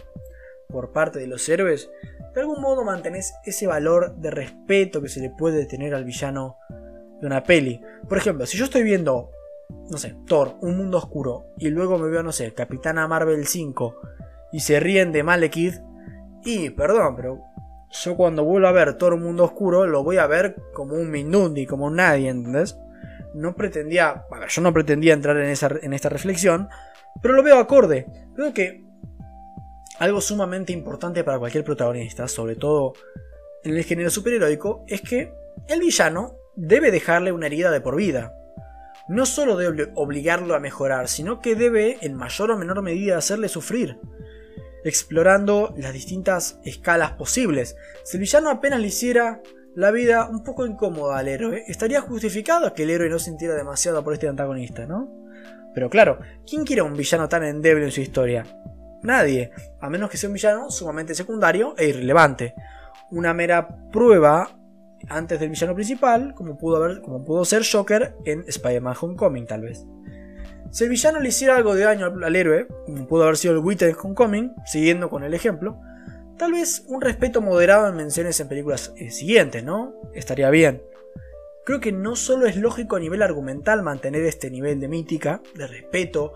por 0.69 0.91
parte 0.91 1.19
de 1.19 1.27
los 1.27 1.47
héroes, 1.49 1.89
de 2.33 2.41
algún 2.41 2.61
modo 2.61 2.83
mantenés 2.83 3.33
ese 3.45 3.67
valor 3.67 4.15
de 4.17 4.31
respeto 4.31 5.01
que 5.01 5.09
se 5.09 5.21
le 5.21 5.29
puede 5.29 5.65
tener 5.65 5.95
al 5.95 6.05
villano 6.05 6.57
de 7.19 7.27
una 7.27 7.43
peli. 7.43 7.81
Por 8.07 8.17
ejemplo, 8.17 8.45
si 8.45 8.57
yo 8.57 8.65
estoy 8.65 8.83
viendo 8.83 9.31
no 9.89 9.97
sé, 9.97 10.15
Thor, 10.25 10.55
un 10.61 10.77
mundo 10.77 10.97
oscuro, 10.97 11.47
y 11.57 11.69
luego 11.69 11.97
me 11.97 12.09
veo, 12.09 12.23
no 12.23 12.31
sé, 12.31 12.53
Capitana 12.53 13.07
Marvel 13.07 13.45
5, 13.45 13.95
y 14.51 14.59
se 14.59 14.79
ríen 14.79 15.11
de 15.11 15.23
Malekith, 15.23 15.75
y 16.43 16.69
perdón, 16.69 17.15
pero 17.15 17.41
yo 17.91 18.15
cuando 18.15 18.43
vuelvo 18.43 18.67
a 18.67 18.71
ver 18.71 18.95
Thor, 18.95 19.13
un 19.13 19.23
mundo 19.23 19.43
oscuro, 19.43 19.85
lo 19.87 20.03
voy 20.03 20.17
a 20.17 20.27
ver 20.27 20.55
como 20.73 20.95
un 20.95 21.09
Mindundi, 21.09 21.65
como 21.65 21.89
nadie, 21.89 22.29
¿entendés? 22.29 22.77
No 23.33 23.55
pretendía, 23.55 24.25
bueno, 24.29 24.47
yo 24.47 24.61
no 24.61 24.73
pretendía 24.73 25.13
entrar 25.13 25.37
en, 25.37 25.49
esa, 25.49 25.69
en 25.81 25.93
esta 25.93 26.09
reflexión, 26.09 26.69
pero 27.21 27.33
lo 27.33 27.43
veo 27.43 27.57
acorde. 27.57 28.07
Creo 28.35 28.53
que 28.53 28.83
algo 29.99 30.21
sumamente 30.21 30.73
importante 30.73 31.23
para 31.23 31.39
cualquier 31.39 31.63
protagonista, 31.63 32.27
sobre 32.27 32.55
todo 32.55 32.93
en 33.63 33.75
el 33.75 33.83
género 33.83 34.09
superheroico, 34.09 34.85
es 34.87 35.01
que 35.01 35.33
el 35.67 35.79
villano 35.79 36.37
debe 36.55 36.91
dejarle 36.91 37.31
una 37.31 37.47
herida 37.47 37.71
de 37.71 37.81
por 37.81 37.95
vida 37.95 38.33
no 39.07 39.25
solo 39.25 39.55
debe 39.55 39.91
obligarlo 39.95 40.53
a 40.53 40.59
mejorar, 40.59 41.07
sino 41.07 41.39
que 41.39 41.55
debe 41.55 41.97
en 42.01 42.13
mayor 42.13 42.51
o 42.51 42.57
menor 42.57 42.81
medida 42.81 43.17
hacerle 43.17 43.47
sufrir, 43.47 43.99
explorando 44.83 45.73
las 45.77 45.93
distintas 45.93 46.59
escalas 46.63 47.11
posibles. 47.13 47.77
Si 48.03 48.17
el 48.17 48.21
villano 48.21 48.49
apenas 48.49 48.81
le 48.81 48.87
hiciera 48.87 49.41
la 49.75 49.91
vida 49.91 50.27
un 50.27 50.43
poco 50.43 50.65
incómoda 50.65 51.17
al 51.17 51.27
héroe, 51.27 51.63
estaría 51.67 52.01
justificado 52.01 52.73
que 52.73 52.83
el 52.83 52.89
héroe 52.89 53.09
no 53.09 53.19
sintiera 53.19 53.55
demasiado 53.55 54.03
por 54.03 54.13
este 54.13 54.27
antagonista, 54.27 54.85
¿no? 54.85 55.09
Pero 55.73 55.89
claro, 55.89 56.19
¿quién 56.49 56.65
quiere 56.65 56.81
un 56.81 56.95
villano 56.95 57.29
tan 57.29 57.43
endeble 57.43 57.85
en 57.85 57.91
su 57.91 58.01
historia? 58.01 58.43
Nadie, 59.03 59.51
a 59.79 59.89
menos 59.89 60.09
que 60.09 60.17
sea 60.17 60.29
un 60.29 60.33
villano 60.33 60.71
sumamente 60.71 61.15
secundario 61.15 61.75
e 61.77 61.87
irrelevante. 61.87 62.55
Una 63.11 63.33
mera 63.33 63.67
prueba 63.91 64.57
antes 65.09 65.39
del 65.39 65.49
villano 65.49 65.75
principal, 65.75 66.33
como 66.33 66.57
pudo, 66.57 66.77
haber, 66.77 67.01
como 67.01 67.23
pudo 67.23 67.45
ser 67.45 67.63
Joker 67.69 68.15
en 68.25 68.43
Spider-Man 68.47 68.95
Homecoming 68.99 69.45
tal 69.45 69.61
vez. 69.61 69.85
Si 70.71 70.83
el 70.83 70.89
villano 70.89 71.19
le 71.19 71.29
hiciera 71.29 71.55
algo 71.55 71.75
de 71.75 71.83
daño 71.83 72.07
al, 72.07 72.35
héroe, 72.35 72.67
como 72.85 73.07
pudo 73.07 73.23
haber 73.23 73.37
sido 73.37 73.53
el 73.53 73.59
Wither 73.59 73.89
en 73.89 73.95
Homecoming, 74.01 74.53
siguiendo 74.65 75.09
con 75.09 75.23
el 75.23 75.33
ejemplo, 75.33 75.79
tal 76.37 76.51
vez 76.51 76.83
un 76.87 77.01
respeto 77.01 77.41
moderado 77.41 77.87
en 77.87 77.95
menciones 77.95 78.39
en 78.39 78.49
películas 78.49 78.93
eh, 78.97 79.09
siguientes, 79.09 79.63
¿no? 79.63 79.93
Estaría 80.13 80.49
bien. 80.49 80.83
Creo 81.65 81.79
que 81.79 81.91
no 81.91 82.15
solo 82.15 82.47
es 82.47 82.57
lógico 82.57 82.95
a 82.95 82.99
nivel 82.99 83.21
argumental 83.21 83.81
mantener 83.81 84.23
este 84.23 84.49
nivel 84.49 84.79
de 84.79 84.87
mítica, 84.87 85.41
de 85.55 85.67
respeto, 85.67 86.33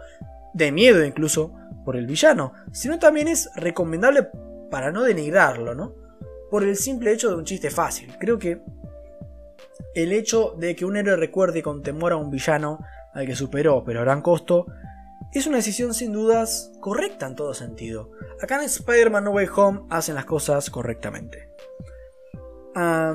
de 0.53 0.71
miedo 0.71 1.03
incluso 1.05 1.53
por 1.83 1.95
el 1.95 2.07
villano, 2.07 2.53
sino 2.71 2.99
también 2.99 3.27
es 3.27 3.49
recomendable 3.55 4.27
para 4.69 4.91
no 4.91 5.03
denigrarlo, 5.03 5.75
¿no? 5.75 6.01
por 6.51 6.65
el 6.65 6.75
simple 6.75 7.13
hecho 7.13 7.29
de 7.29 7.35
un 7.35 7.45
chiste 7.45 7.71
fácil. 7.71 8.13
Creo 8.19 8.37
que 8.37 8.61
el 9.95 10.11
hecho 10.11 10.53
de 10.59 10.75
que 10.75 10.83
un 10.83 10.97
héroe 10.97 11.15
recuerde 11.15 11.63
con 11.63 11.81
temor 11.81 12.11
a 12.11 12.17
un 12.17 12.29
villano 12.29 12.79
al 13.13 13.25
que 13.25 13.35
superó, 13.35 13.83
pero 13.85 14.01
a 14.01 14.03
gran 14.03 14.21
costo, 14.21 14.65
es 15.33 15.47
una 15.47 15.57
decisión 15.57 15.93
sin 15.93 16.11
dudas 16.11 16.73
correcta 16.81 17.25
en 17.25 17.35
todo 17.35 17.53
sentido. 17.53 18.11
Acá 18.41 18.57
en 18.57 18.63
Spider-Man 18.63 19.23
No 19.23 19.31
Way 19.31 19.47
Home 19.55 19.81
hacen 19.89 20.15
las 20.15 20.25
cosas 20.25 20.69
correctamente. 20.69 21.49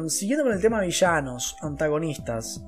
siguiendo 0.09 0.45
con 0.45 0.55
el 0.55 0.61
tema 0.61 0.81
villanos, 0.81 1.57
antagonistas, 1.61 2.63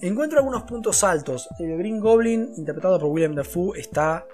encuentro 0.00 0.38
algunos 0.38 0.62
puntos 0.62 1.02
altos. 1.02 1.48
El 1.58 1.78
Green 1.78 1.98
Goblin, 1.98 2.52
interpretado 2.56 3.00
por 3.00 3.10
William 3.10 3.34
Dafoe, 3.34 3.80
está, 3.80 4.24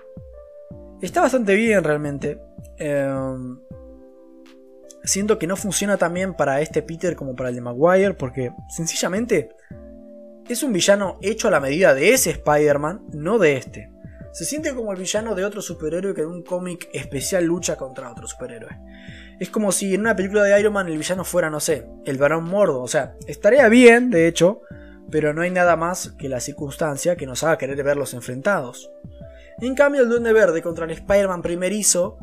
está 1.07 1.21
bastante 1.23 1.55
bien 1.55 1.85
realmente. 1.85 2.40
Em, 2.76 3.59
siento 5.05 5.38
que 5.38 5.47
no 5.47 5.57
funciona 5.57 5.97
tan 5.97 6.14
bien 6.14 6.35
para 6.35 6.61
este 6.61 6.83
Peter 6.83 7.17
como 7.17 7.35
para 7.35 7.50
el 7.50 7.55
de 7.55 7.61
Maguire, 7.61 8.14
porque 8.14 8.52
sencillamente 8.69 9.50
es 10.49 10.62
un 10.62 10.73
villano 10.73 11.19
hecho 11.23 11.49
a 11.49 11.50
la 11.50 11.61
medida 11.61 11.95
de 11.95 12.12
ese 12.12 12.31
Spider-Man, 12.31 13.07
no 13.12 13.38
de 13.38 13.57
este. 13.57 13.90
Se 14.33 14.45
siente 14.45 14.75
como 14.75 14.93
el 14.93 14.99
villano 14.99 15.35
de 15.35 15.45
otro 15.45 15.62
superhéroe 15.62 16.14
que 16.14 16.21
en 16.21 16.28
un 16.28 16.43
cómic 16.43 16.88
especial 16.93 17.45
lucha 17.45 17.76
contra 17.76 18.11
otro 18.11 18.26
superhéroe. 18.26 18.78
Es 19.40 19.50
como 19.50 19.73
si 19.73 19.95
en 19.95 20.02
una 20.02 20.17
película 20.17 20.45
de 20.45 20.59
Iron 20.61 20.73
Man 20.73 20.88
el 20.88 20.99
villano 20.99 21.25
fuera, 21.25 21.50
no 21.50 21.61
sé, 21.61 21.87
el 22.05 22.19
varón 22.19 22.45
mordo. 22.45 22.81
O 22.81 22.88
sea, 22.88 23.14
estaría 23.26 23.69
bien, 23.69 24.11
de 24.11 24.26
hecho, 24.26 24.61
pero 25.11 25.33
no 25.33 25.43
hay 25.43 25.50
nada 25.50 25.76
más 25.76 26.12
que 26.19 26.28
la 26.28 26.40
circunstancia 26.40 27.17
que 27.17 27.26
nos 27.26 27.43
haga 27.43 27.59
querer 27.59 27.83
verlos 27.83 28.14
enfrentados. 28.14 28.90
En 29.61 29.75
cambio, 29.75 30.03
el 30.03 30.09
Duende 30.09 30.33
Verde 30.33 30.62
contra 30.62 30.85
el 30.85 30.93
Spider-Man 30.93 31.43
primerizo 31.43 32.19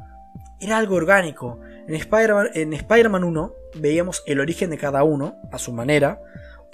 era 0.60 0.78
algo 0.78 0.96
orgánico, 0.96 1.60
en 1.88 2.74
Spider-Man 2.74 3.24
1 3.24 3.54
veíamos 3.76 4.24
el 4.26 4.40
origen 4.40 4.70
de 4.70 4.78
cada 4.78 5.04
uno, 5.04 5.38
a 5.52 5.60
su 5.60 5.72
manera, 5.72 6.22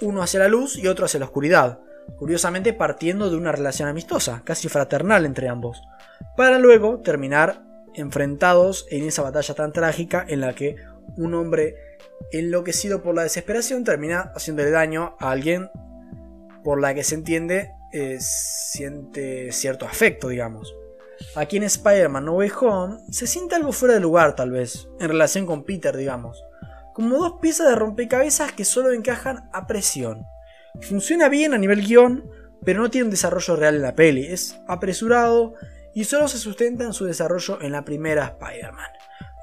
uno 0.00 0.22
hacia 0.22 0.40
la 0.40 0.48
luz 0.48 0.76
y 0.78 0.86
otro 0.86 1.04
hacia 1.04 1.20
la 1.20 1.26
oscuridad, 1.26 1.80
curiosamente 2.16 2.72
partiendo 2.72 3.28
de 3.28 3.36
una 3.36 3.52
relación 3.52 3.88
amistosa, 3.88 4.42
casi 4.44 4.68
fraternal 4.68 5.26
entre 5.26 5.48
ambos, 5.48 5.82
para 6.36 6.58
luego 6.58 7.00
terminar 7.00 7.62
enfrentados 7.94 8.86
en 8.90 9.04
esa 9.04 9.22
batalla 9.22 9.54
tan 9.54 9.72
trágica 9.72 10.24
en 10.26 10.40
la 10.40 10.54
que 10.54 10.76
un 11.16 11.34
hombre 11.34 11.76
enloquecido 12.30 13.02
por 13.02 13.14
la 13.14 13.24
desesperación 13.24 13.84
termina 13.84 14.32
haciéndole 14.34 14.70
daño 14.70 15.16
a 15.18 15.30
alguien 15.30 15.70
por 16.64 16.80
la 16.80 16.94
que 16.94 17.04
se 17.04 17.16
entiende 17.16 17.72
eh, 17.92 18.18
siente 18.20 19.52
cierto 19.52 19.86
afecto, 19.86 20.28
digamos. 20.28 20.74
Aquí 21.36 21.56
en 21.56 21.62
Spider-Man 21.62 22.24
No 22.24 22.32
Way 22.32 22.50
Home 22.60 22.98
se 23.10 23.26
siente 23.26 23.54
algo 23.54 23.72
fuera 23.72 23.94
de 23.94 24.00
lugar 24.00 24.34
tal 24.34 24.50
vez, 24.50 24.88
en 24.98 25.08
relación 25.08 25.46
con 25.46 25.64
Peter 25.64 25.96
digamos, 25.96 26.42
como 26.94 27.18
dos 27.18 27.34
piezas 27.40 27.68
de 27.68 27.76
rompecabezas 27.76 28.52
que 28.52 28.64
solo 28.64 28.92
encajan 28.92 29.48
a 29.52 29.66
presión. 29.66 30.26
Funciona 30.80 31.28
bien 31.28 31.54
a 31.54 31.58
nivel 31.58 31.86
guion, 31.86 32.28
pero 32.64 32.80
no 32.80 32.90
tiene 32.90 33.06
un 33.06 33.10
desarrollo 33.10 33.56
real 33.56 33.76
en 33.76 33.82
la 33.82 33.94
peli, 33.94 34.26
es 34.26 34.58
apresurado 34.66 35.54
y 35.94 36.04
solo 36.04 36.28
se 36.28 36.38
sustenta 36.38 36.84
en 36.84 36.92
su 36.92 37.04
desarrollo 37.04 37.60
en 37.60 37.72
la 37.72 37.84
primera 37.84 38.36
Spider-Man. 38.38 38.90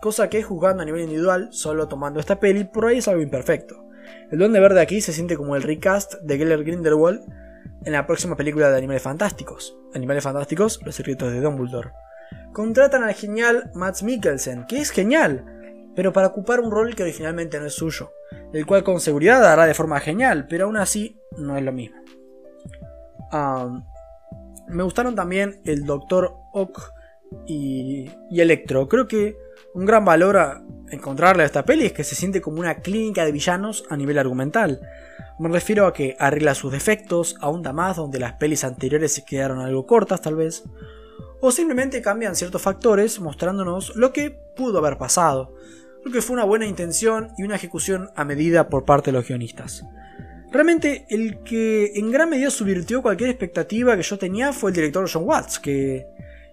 Cosa 0.01 0.29
que 0.29 0.43
jugando 0.43 0.81
a 0.81 0.85
nivel 0.85 1.01
individual, 1.01 1.49
solo 1.51 1.87
tomando 1.87 2.19
esta 2.19 2.39
peli, 2.39 2.63
por 2.63 2.85
ahí 2.85 2.99
es 2.99 3.07
algo 3.07 3.21
imperfecto. 3.21 3.85
El 4.31 4.39
Duende 4.39 4.59
Verde 4.59 4.81
aquí 4.81 5.01
se 5.01 5.13
siente 5.13 5.37
como 5.37 5.55
el 5.55 5.63
recast 5.63 6.15
de 6.21 6.37
Geller 6.37 6.63
Grindelwald 6.63 7.21
en 7.85 7.93
la 7.93 8.05
próxima 8.05 8.35
película 8.35 8.69
de 8.69 8.77
Animales 8.77 9.01
Fantásticos. 9.01 9.77
Animales 9.93 10.23
Fantásticos, 10.23 10.79
Los 10.83 10.95
Secretos 10.95 11.31
de 11.31 11.41
Dumbledore. 11.41 11.91
Contratan 12.53 13.03
al 13.03 13.13
genial 13.13 13.71
Matt 13.73 14.01
Mikkelsen, 14.01 14.65
que 14.67 14.79
es 14.79 14.91
genial, 14.91 15.45
pero 15.95 16.13
para 16.13 16.27
ocupar 16.27 16.59
un 16.59 16.71
rol 16.71 16.95
que 16.95 17.03
originalmente 17.03 17.59
no 17.59 17.65
es 17.65 17.73
suyo, 17.73 18.11
el 18.53 18.65
cual 18.65 18.83
con 18.83 18.99
seguridad 18.99 19.45
hará 19.45 19.65
de 19.65 19.73
forma 19.73 19.99
genial, 19.99 20.47
pero 20.47 20.65
aún 20.65 20.77
así 20.77 21.19
no 21.37 21.57
es 21.57 21.63
lo 21.63 21.71
mismo. 21.71 21.97
me 24.67 24.83
gustaron 24.83 25.15
también 25.15 25.61
el 25.65 25.85
Dr. 25.85 26.33
Ock 26.53 26.93
y, 27.45 28.09
y 28.29 28.41
Electro. 28.41 28.87
Creo 28.87 29.07
que 29.07 29.37
un 29.73 29.85
gran 29.85 30.03
valor 30.03 30.37
a 30.37 30.63
encontrarle 30.91 31.43
a 31.43 31.45
esta 31.45 31.63
peli 31.63 31.85
es 31.85 31.93
que 31.93 32.03
se 32.03 32.15
siente 32.15 32.41
como 32.41 32.59
una 32.59 32.75
clínica 32.75 33.25
de 33.25 33.31
villanos 33.31 33.83
a 33.89 33.97
nivel 33.97 34.17
argumental. 34.17 34.81
Me 35.39 35.47
refiero 35.47 35.87
a 35.87 35.93
que 35.93 36.17
arregla 36.19 36.53
sus 36.53 36.71
defectos, 36.71 37.37
ahonda 37.39 37.71
más 37.71 37.95
donde 37.95 38.19
las 38.19 38.33
pelis 38.33 38.65
anteriores 38.65 39.13
se 39.13 39.23
quedaron 39.23 39.59
algo 39.59 39.85
cortas 39.85 40.21
tal 40.21 40.35
vez, 40.35 40.63
o 41.39 41.51
simplemente 41.51 42.01
cambian 42.01 42.35
ciertos 42.35 42.61
factores 42.61 43.21
mostrándonos 43.21 43.95
lo 43.95 44.11
que 44.11 44.31
pudo 44.31 44.79
haber 44.79 44.97
pasado. 44.97 45.55
Creo 46.01 46.13
que 46.13 46.21
fue 46.21 46.33
una 46.33 46.43
buena 46.43 46.65
intención 46.65 47.29
y 47.37 47.43
una 47.43 47.55
ejecución 47.55 48.09
a 48.15 48.25
medida 48.25 48.67
por 48.67 48.83
parte 48.83 49.11
de 49.11 49.17
los 49.17 49.27
guionistas. 49.27 49.85
Realmente 50.51 51.05
el 51.09 51.41
que 51.43 51.93
en 51.95 52.11
gran 52.11 52.29
medida 52.29 52.49
subvirtió 52.49 53.01
cualquier 53.01 53.29
expectativa 53.29 53.95
que 53.95 54.03
yo 54.03 54.17
tenía 54.17 54.51
fue 54.51 54.71
el 54.71 54.75
director 54.75 55.09
John 55.11 55.23
Watts, 55.25 55.59
que 55.59 56.05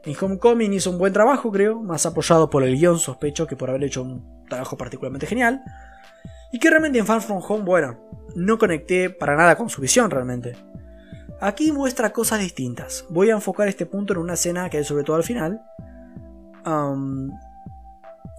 en 0.05 0.15
Homecoming 0.21 0.75
hizo 0.75 0.91
un 0.91 0.99
buen 0.99 1.13
trabajo, 1.13 1.51
creo, 1.51 1.81
más 1.83 2.07
apoyado 2.07 2.49
por 2.49 2.63
el 2.63 2.77
guion, 2.77 3.01
sospecho, 3.01 3.49
que 3.49 3.57
por 3.57 3.71
haber 3.71 3.83
hecho 3.83 4.03
un 4.03 4.45
trabajo 4.49 4.77
particularmente 4.77 5.27
genial. 5.27 5.63
Y 6.53 6.59
que 6.59 6.71
realmente 6.71 6.99
en 6.99 7.07
Far 7.07 7.23
From 7.23 7.43
Home, 7.47 7.65
bueno, 7.65 7.99
no 8.35 8.59
conecté 8.59 9.11
para 9.11 9.37
nada 9.37 9.57
con 9.57 9.69
su 9.69 9.81
visión 9.81 10.11
realmente. 10.11 10.57
Aquí 11.41 11.73
muestra 11.73 12.13
cosas 12.13 12.41
distintas. 12.41 13.05
Voy 13.11 13.31
a 13.31 13.35
enfocar 13.35 13.69
este 13.69 13.87
punto 13.87 14.15
en 14.15 14.21
una 14.21 14.35
escena 14.35 14.71
que 14.71 14.79
hay 14.79 14.85
sobre 14.85 15.05
todo 15.05 15.17
al 15.17 15.25
final. 15.25 15.63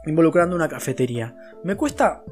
involucrando 0.06 0.56
una 0.56 0.70
cafetería. 0.70 1.36
Me 1.64 1.76
cuesta 1.76 2.24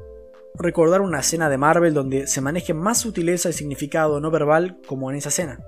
recordar 0.58 1.00
una 1.02 1.20
escena 1.20 1.48
de 1.48 1.58
Marvel 1.58 1.94
donde 1.94 2.26
se 2.26 2.40
maneje 2.40 2.74
más 2.74 2.98
sutileza 2.98 3.50
y 3.50 3.52
significado 3.52 4.20
no 4.20 4.30
verbal 4.30 4.78
como 4.86 5.10
en 5.10 5.16
esa 5.16 5.28
escena. 5.28 5.58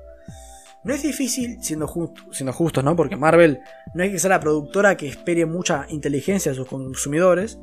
No 0.85 0.95
es 0.95 1.03
difícil, 1.03 1.59
siendo, 1.63 1.93
siendo 2.31 2.53
justos, 2.53 2.85
¿no? 2.85 2.97
Porque 2.97 3.17
Marvel 3.17 3.61
no 3.95 4.03
hay 4.03 4.13
que 4.13 4.19
ser 4.19 4.31
la 4.31 4.41
productora 4.41 4.97
que 4.97 5.09
espere 5.09 5.45
mucha 5.45 5.87
inteligencia 5.91 6.53
de 6.53 6.57
sus 6.57 6.69
consumidores. 6.69 7.59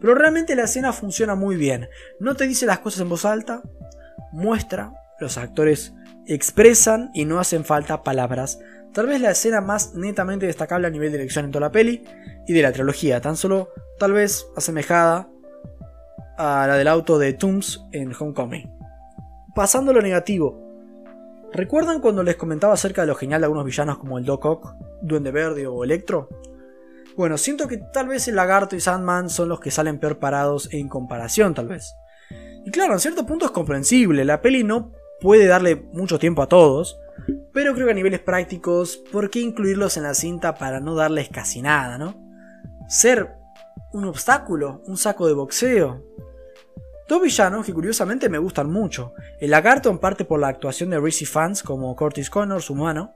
Pero 0.00 0.14
realmente 0.14 0.54
la 0.54 0.64
escena 0.64 0.92
funciona 0.92 1.34
muy 1.34 1.56
bien. 1.56 1.88
No 2.20 2.34
te 2.34 2.46
dice 2.46 2.66
las 2.66 2.78
cosas 2.80 3.00
en 3.00 3.08
voz 3.08 3.24
alta, 3.24 3.62
muestra, 4.32 4.92
los 5.20 5.38
actores 5.38 5.94
expresan 6.26 7.10
y 7.14 7.24
no 7.24 7.40
hacen 7.40 7.64
falta 7.64 8.02
palabras. 8.02 8.60
Tal 8.92 9.06
vez 9.06 9.20
la 9.20 9.30
escena 9.30 9.60
más 9.60 9.94
netamente 9.94 10.46
destacable 10.46 10.86
a 10.86 10.90
nivel 10.90 11.12
de 11.12 11.18
dirección 11.18 11.46
en 11.46 11.50
toda 11.50 11.66
la 11.66 11.72
peli 11.72 12.04
y 12.46 12.52
de 12.52 12.62
la 12.62 12.72
trilogía, 12.72 13.20
tan 13.20 13.36
solo 13.36 13.70
tal 13.98 14.12
vez 14.12 14.46
asemejada 14.56 15.28
a 16.36 16.66
la 16.66 16.76
del 16.76 16.88
auto 16.88 17.18
de 17.18 17.32
Tooms 17.32 17.84
en 17.92 18.12
Homecoming. 18.18 18.70
Pasando 19.54 19.90
a 19.90 19.94
lo 19.94 20.02
negativo, 20.02 20.68
¿Recuerdan 21.52 22.00
cuando 22.00 22.22
les 22.22 22.36
comentaba 22.36 22.74
acerca 22.74 23.02
de 23.02 23.08
lo 23.08 23.14
genial 23.14 23.40
de 23.40 23.46
algunos 23.46 23.64
villanos 23.64 23.98
como 23.98 24.18
el 24.18 24.24
Doc 24.24 24.44
Ock, 24.44 24.74
Duende 25.00 25.30
Verde 25.30 25.66
o 25.66 25.82
Electro? 25.82 26.28
Bueno, 27.18 27.36
siento 27.36 27.66
que 27.66 27.78
tal 27.78 28.06
vez 28.06 28.28
el 28.28 28.36
Lagarto 28.36 28.76
y 28.76 28.80
Sandman 28.80 29.28
son 29.28 29.48
los 29.48 29.58
que 29.58 29.72
salen 29.72 29.98
peor 29.98 30.20
parados 30.20 30.72
en 30.72 30.88
comparación, 30.88 31.52
tal 31.52 31.66
vez. 31.66 31.96
Y 32.64 32.70
claro, 32.70 32.92
en 32.92 33.00
cierto 33.00 33.26
punto 33.26 33.44
es 33.44 33.50
comprensible, 33.50 34.24
la 34.24 34.40
peli 34.40 34.62
no 34.62 34.92
puede 35.20 35.48
darle 35.48 35.74
mucho 35.92 36.20
tiempo 36.20 36.42
a 36.42 36.46
todos, 36.46 36.96
pero 37.52 37.74
creo 37.74 37.86
que 37.86 37.90
a 37.90 37.96
niveles 37.96 38.20
prácticos, 38.20 38.98
¿por 39.10 39.30
qué 39.30 39.40
incluirlos 39.40 39.96
en 39.96 40.04
la 40.04 40.14
cinta 40.14 40.54
para 40.54 40.78
no 40.78 40.94
darles 40.94 41.28
casi 41.28 41.60
nada, 41.60 41.98
no? 41.98 42.14
Ser 42.88 43.34
un 43.92 44.04
obstáculo, 44.04 44.80
un 44.86 44.96
saco 44.96 45.26
de 45.26 45.34
boxeo, 45.34 46.04
Dos 47.08 47.22
villanos 47.22 47.64
que 47.64 47.72
curiosamente 47.72 48.28
me 48.28 48.36
gustan 48.36 48.70
mucho. 48.70 49.14
El 49.40 49.50
lagarto 49.50 49.88
en 49.88 49.98
parte 49.98 50.26
por 50.26 50.38
la 50.38 50.48
actuación 50.48 50.90
de 50.90 51.00
Reese 51.00 51.24
fans 51.24 51.62
como 51.62 51.96
Curtis 51.96 52.28
Connor, 52.28 52.60
su 52.60 52.74
humano, 52.74 53.14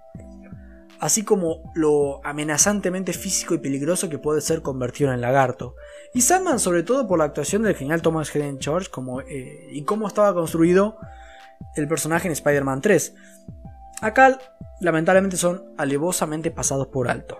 así 1.03 1.25
como 1.25 1.73
lo 1.75 2.25
amenazantemente 2.25 3.13
físico 3.13 3.55
y 3.55 3.59
peligroso 3.59 4.09
que 4.09 4.21
puede 4.21 4.41
ser 4.41 4.63
convertido 4.63 5.13
en 5.13 5.21
lagarto. 5.21 5.75
Y 6.15 6.21
Sandman 6.21 6.61
sobre 6.61 6.85
todo 6.85 7.09
por 7.09 7.19
la 7.19 7.25
actuación 7.25 7.65
del 7.65 7.75
genial 7.75 8.03
Thomas 8.03 8.33
Hayden 8.33 8.61
Church 8.61 8.89
como, 8.89 9.21
eh, 9.21 9.67
y 9.73 9.83
cómo 9.83 10.07
estaba 10.07 10.33
construido 10.33 10.99
el 11.75 11.89
personaje 11.89 12.29
en 12.29 12.33
Spider-Man 12.35 12.83
3. 12.83 13.17
Acá 14.01 14.39
lamentablemente 14.81 15.37
son 15.37 15.75
alevosamente 15.77 16.53
pasados 16.53 16.87
por 16.87 17.11
alto. 17.11 17.37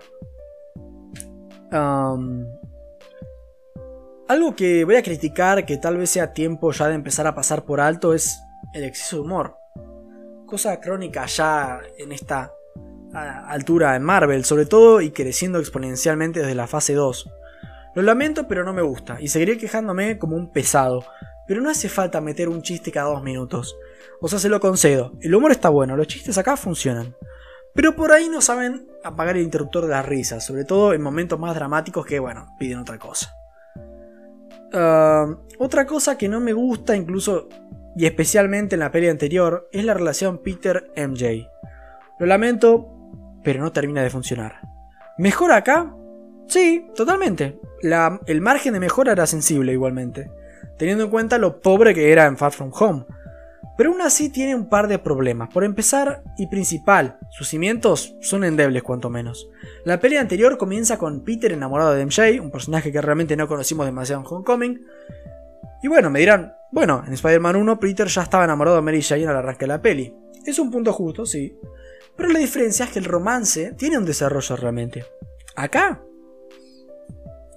Algo 4.27 4.55
que 4.57 4.83
voy 4.83 4.97
a 4.97 5.03
criticar, 5.03 5.65
que 5.65 5.77
tal 5.77 5.95
vez 5.95 6.09
sea 6.09 6.33
tiempo 6.33 6.73
ya 6.73 6.89
de 6.89 6.95
empezar 6.95 7.27
a 7.27 7.33
pasar 7.33 7.63
por 7.63 7.79
alto, 7.79 8.13
es 8.13 8.41
el 8.73 8.83
exceso 8.83 9.15
de 9.15 9.21
humor. 9.21 9.55
Cosa 10.45 10.81
crónica 10.81 11.25
ya 11.27 11.79
en 11.97 12.11
esta 12.11 12.51
altura 13.13 13.95
en 13.95 14.03
Marvel, 14.03 14.45
sobre 14.45 14.65
todo 14.65 15.01
y 15.01 15.11
creciendo 15.11 15.59
exponencialmente 15.59 16.39
desde 16.39 16.55
la 16.55 16.67
fase 16.67 16.93
2. 16.93 17.29
Lo 17.95 18.01
lamento, 18.01 18.47
pero 18.47 18.63
no 18.63 18.73
me 18.73 18.81
gusta, 18.81 19.17
y 19.21 19.27
seguiré 19.27 19.57
quejándome 19.57 20.17
como 20.17 20.35
un 20.35 20.51
pesado. 20.51 21.05
Pero 21.47 21.61
no 21.61 21.69
hace 21.69 21.89
falta 21.89 22.21
meter 22.21 22.49
un 22.49 22.61
chiste 22.61 22.91
cada 22.91 23.09
dos 23.09 23.21
minutos. 23.21 23.75
O 24.21 24.27
sea, 24.27 24.39
se 24.39 24.49
lo 24.49 24.59
concedo. 24.59 25.11
El 25.21 25.35
humor 25.35 25.51
está 25.51 25.69
bueno, 25.69 25.97
los 25.97 26.07
chistes 26.07 26.37
acá 26.37 26.55
funcionan. 26.55 27.15
Pero 27.75 27.95
por 27.95 28.11
ahí 28.11 28.29
no 28.29 28.39
saben 28.39 28.87
apagar 29.03 29.35
el 29.35 29.43
interruptor 29.43 29.83
de 29.83 29.89
las 29.89 30.05
risas, 30.05 30.45
sobre 30.45 30.63
todo 30.63 30.93
en 30.93 31.01
momentos 31.01 31.39
más 31.39 31.53
dramáticos 31.55 32.05
que, 32.05 32.19
bueno, 32.19 32.55
piden 32.57 32.79
otra 32.79 32.97
cosa. 32.97 33.33
Ah, 34.71 35.37
otra 35.59 35.85
cosa 35.85 36.17
que 36.17 36.29
no 36.29 36.39
me 36.39 36.53
gusta 36.53 36.95
incluso 36.95 37.47
y 37.95 38.05
especialmente 38.05 38.75
en 38.75 38.79
la 38.79 38.91
peli 38.91 39.07
anterior 39.07 39.69
es 39.71 39.85
la 39.85 39.93
relación 39.93 40.39
Peter-MJ. 40.39 41.49
Lo 42.19 42.25
lamento, 42.25 42.92
pero 43.43 43.61
no 43.61 43.71
termina 43.71 44.01
de 44.01 44.09
funcionar. 44.09 44.61
¿Mejor 45.17 45.51
acá? 45.51 45.93
Sí, 46.47 46.87
totalmente. 46.95 47.59
el 48.27 48.41
margen 48.41 48.73
de 48.73 48.79
mejora 48.79 49.11
era 49.11 49.27
sensible 49.27 49.73
igualmente, 49.73 50.31
teniendo 50.77 51.05
en 51.05 51.09
cuenta 51.09 51.37
lo 51.37 51.61
pobre 51.61 51.93
que 51.93 52.11
era 52.11 52.25
en 52.25 52.37
Far 52.37 52.51
From 52.51 52.71
Home. 52.73 53.05
Pero 53.75 53.91
aún 53.91 54.01
así 54.01 54.29
tiene 54.29 54.55
un 54.55 54.69
par 54.69 54.87
de 54.87 54.99
problemas. 54.99 55.49
Por 55.51 55.63
empezar, 55.63 56.23
y 56.37 56.47
principal, 56.47 57.17
sus 57.31 57.47
cimientos 57.47 58.15
son 58.21 58.43
endebles 58.43 58.83
cuanto 58.83 59.09
menos. 59.09 59.49
La 59.83 59.99
pelea 59.99 60.21
anterior 60.21 60.57
comienza 60.57 60.97
con 60.97 61.23
Peter 61.23 61.51
enamorado 61.51 61.93
de 61.93 62.05
MJ, 62.05 62.39
un 62.39 62.51
personaje 62.51 62.91
que 62.91 63.01
realmente 63.01 63.35
no 63.35 63.47
conocimos 63.47 63.85
demasiado 63.85 64.21
en 64.21 64.27
Homecoming. 64.29 64.79
Y 65.81 65.87
bueno, 65.87 66.11
me 66.11 66.19
dirán, 66.19 66.55
bueno, 66.71 67.03
en 67.05 67.13
Spider-Man 67.13 67.55
1 67.55 67.79
Peter 67.79 68.07
ya 68.07 68.21
estaba 68.21 68.43
enamorado 68.43 68.75
de 68.75 68.83
Mary 68.83 69.01
Jane 69.01 69.27
al 69.27 69.37
arranque 69.37 69.65
de 69.65 69.67
la 69.67 69.81
peli. 69.81 70.15
Es 70.45 70.59
un 70.59 70.69
punto 70.69 70.93
justo, 70.93 71.25
sí. 71.25 71.57
Pero 72.15 72.29
la 72.29 72.39
diferencia 72.39 72.85
es 72.85 72.91
que 72.91 72.99
el 72.99 73.05
romance 73.05 73.73
tiene 73.73 73.97
un 73.97 74.05
desarrollo 74.05 74.55
realmente. 74.55 75.05
Acá, 75.55 76.01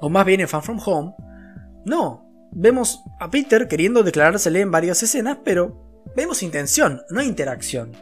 o 0.00 0.08
más 0.08 0.24
bien 0.24 0.40
en 0.40 0.48
Far 0.48 0.62
From 0.62 0.80
Home, 0.84 1.14
no. 1.84 2.22
Vemos 2.52 3.02
a 3.20 3.30
Peter 3.30 3.68
queriendo 3.68 4.02
declarársele 4.02 4.60
en 4.60 4.70
varias 4.70 5.02
escenas, 5.02 5.38
pero 5.44 6.04
vemos 6.14 6.42
intención, 6.42 7.02
no 7.10 7.22
interacción. 7.22 7.92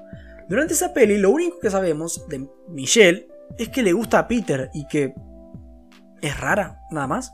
Durante 0.49 0.75
esa 0.75 0.93
peli, 0.93 1.19
lo 1.19 1.31
único 1.31 1.59
que 1.59 1.71
sabemos 1.71 2.29
de 2.29 2.47
Michelle 2.69 3.29
es 3.59 3.69
que 3.69 3.83
le 3.83 3.93
gusta 3.93 4.19
a 4.19 4.29
Peter 4.29 4.71
y 4.75 4.87
que 4.87 5.15
es 6.21 6.41
rara, 6.41 6.81
nada 6.91 7.07
más. 7.07 7.33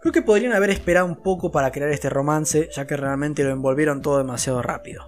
Creo 0.00 0.12
que 0.12 0.22
podrían 0.22 0.52
haber 0.52 0.70
esperado 0.70 1.06
un 1.06 1.22
poco 1.22 1.52
para 1.52 1.70
crear 1.70 1.90
este 1.90 2.10
romance, 2.10 2.68
ya 2.72 2.86
que 2.86 2.96
realmente 2.96 3.44
lo 3.44 3.50
envolvieron 3.50 4.02
todo 4.02 4.18
demasiado 4.18 4.62
rápido. 4.62 5.04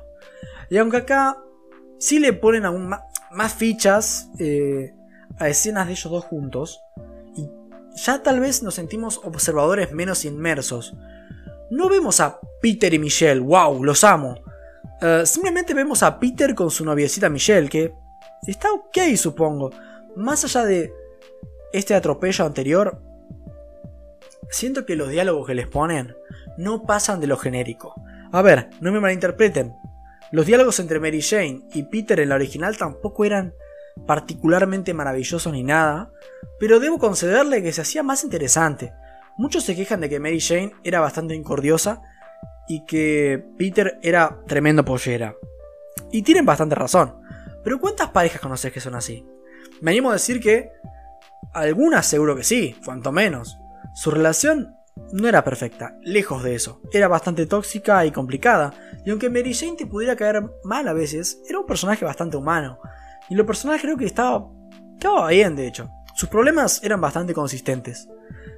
Y 0.70 0.79
aunque 0.79 0.99
acá 0.99 1.37
sí 1.99 2.18
le 2.18 2.33
ponen 2.33 2.64
aún 2.64 2.88
más, 2.88 3.01
fichas 3.55 4.29
eh, 4.38 4.94
a 5.38 5.49
escenas 5.49 5.87
de 5.87 5.92
ellos 5.92 6.11
dos 6.11 6.25
juntos, 6.25 6.81
y 7.37 7.49
ya 7.97 8.23
tal 8.23 8.40
vez 8.40 8.62
nos 8.62 8.75
sentimos 8.75 9.20
observadores 9.25 9.92
menos 9.92 10.25
inmersos. 10.25 10.94
No 11.70 11.88
vemos 11.88 12.20
a 12.20 12.38
Peter 12.61 12.92
y 12.92 12.99
Michelle, 12.99 13.40
wow, 13.40 13.83
los 13.83 14.05
amo. 14.05 14.37
Eh, 15.01 15.23
simplemente 15.27 15.75
vemos 15.75 16.03
a 16.03 16.18
Peter 16.18 16.55
con 16.55 16.70
su 16.70 16.85
noviecita 16.85 17.29
Michelle, 17.29 17.68
que 17.68 17.94
está 18.47 18.73
ok, 18.73 19.16
supongo. 19.16 19.70
Más 20.16 20.44
allá 20.44 20.64
de 20.64 20.92
este 21.73 21.94
atropello 21.94 22.44
anterior, 22.44 23.03
siento 24.51 24.87
que 24.87 24.97
los 24.97 25.09
diálogos 25.09 25.47
que 25.47 25.55
les 25.55 25.66
ponen 25.66 26.14
no 26.57 26.83
pasan 26.85 27.20
de 27.20 27.27
lo 27.27 27.37
genérico. 27.37 27.94
A 28.33 28.42
ver, 28.42 28.70
no 28.81 28.92
me 28.92 29.01
malinterpreten. 29.01 29.75
Los 30.35 30.47
diálogos 30.47 30.81
entre 30.81 30.99
Mary 30.99 31.23
Jane 31.23 31.61
y 31.75 31.85
Peter 31.85 32.18
en 32.18 32.31
la 32.31 32.35
original 32.35 32.77
tampoco 32.77 33.25
eran 33.25 33.55
particularmente 34.05 34.92
maravillosos 34.92 35.53
ni 35.53 35.62
nada, 35.62 36.11
pero 36.59 36.81
debo 36.81 36.99
concederle 36.99 37.62
que 37.62 37.73
se 37.73 37.83
hacía 37.83 38.03
más 38.03 38.25
interesante. 38.25 38.92
Muchos 39.38 39.62
se 39.62 39.77
quejan 39.77 40.01
de 40.01 40.09
que 40.09 40.18
Mary 40.18 40.40
Jane 40.40 40.73
era 40.83 40.99
bastante 40.99 41.37
incordiosa 41.37 42.03
y 42.66 42.85
que 42.85 43.47
Peter 43.57 44.01
era 44.03 44.40
tremendo 44.49 44.85
pollera. 44.85 45.37
Y 46.11 46.23
tienen 46.23 46.44
bastante 46.44 46.75
razón. 46.75 47.14
Pero 47.62 47.79
¿cuántas 47.79 48.09
parejas 48.09 48.40
conoces 48.40 48.73
que 48.73 48.81
son 48.81 48.97
así? 48.97 49.25
Me 49.83 49.92
animo 49.92 50.11
a 50.11 50.14
decir 50.14 50.40
que 50.40 50.73
algunas 51.53 52.07
seguro 52.07 52.35
que 52.35 52.42
sí, 52.42 52.75
cuanto 52.85 53.12
menos. 53.12 53.57
Su 53.94 54.11
relación 54.11 54.75
no 55.12 55.29
era 55.29 55.44
perfecta, 55.44 55.97
lejos 56.03 56.42
de 56.42 56.57
eso. 56.57 56.81
Era 56.92 57.07
bastante 57.07 57.47
tóxica 57.47 58.05
y 58.05 58.11
complicada, 58.11 58.75
y 59.05 59.11
aunque 59.11 59.31
Mary 59.31 59.55
Jane 59.55 59.77
te 59.77 59.87
pudiera 59.87 60.17
caer 60.17 60.43
mal 60.64 60.88
a 60.88 60.93
veces, 60.93 61.40
era 61.49 61.59
un 61.59 61.67
personaje 61.67 62.05
bastante 62.05 62.37
humano. 62.37 62.79
Y 63.29 63.35
lo 63.35 63.47
personal 63.47 63.81
creo 63.81 63.97
que 63.97 64.07
estaba, 64.07 64.49
estaba 64.95 65.29
bien, 65.29 65.57
de 65.57 65.67
hecho. 65.67 65.90
Sus 66.14 66.29
problemas 66.29 66.83
eran 66.83 67.01
bastante 67.01 67.35
consistentes. 67.35 68.09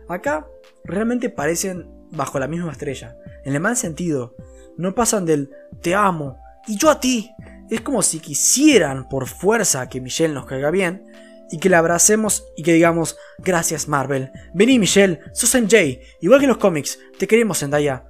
Acá 0.08 0.46
realmente 0.84 1.30
parecen 1.30 1.90
bajo 2.10 2.38
la 2.38 2.46
misma 2.46 2.72
estrella, 2.72 3.16
en 3.44 3.54
el 3.54 3.60
mal 3.60 3.76
sentido. 3.76 4.34
No 4.76 4.94
pasan 4.94 5.24
del 5.24 5.50
te 5.82 5.94
amo 5.94 6.38
y 6.66 6.76
yo 6.76 6.90
a 6.90 7.00
ti. 7.00 7.30
Es 7.70 7.80
como 7.80 8.02
si 8.02 8.20
quisieran 8.20 9.08
por 9.08 9.26
fuerza 9.26 9.88
que 9.88 10.00
Michelle 10.00 10.34
nos 10.34 10.46
caiga 10.46 10.70
bien 10.70 11.04
y 11.50 11.58
que 11.58 11.68
la 11.68 11.78
abracemos 11.78 12.44
y 12.56 12.62
que 12.62 12.72
digamos 12.72 13.16
gracias 13.38 13.88
Marvel. 13.88 14.30
Vení 14.54 14.78
Michelle, 14.78 15.20
sos 15.32 15.54
MJ, 15.54 16.00
igual 16.20 16.40
que 16.40 16.44
en 16.44 16.50
los 16.50 16.58
cómics, 16.58 16.98
te 17.18 17.26
queremos 17.26 17.58
Zendaya. 17.58 18.04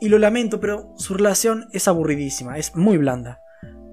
Y 0.00 0.08
lo 0.08 0.18
lamento, 0.18 0.60
pero 0.60 0.94
su 0.96 1.14
relación 1.14 1.68
es 1.72 1.86
aburridísima, 1.86 2.56
es 2.58 2.74
muy 2.74 2.96
blanda. 2.96 3.42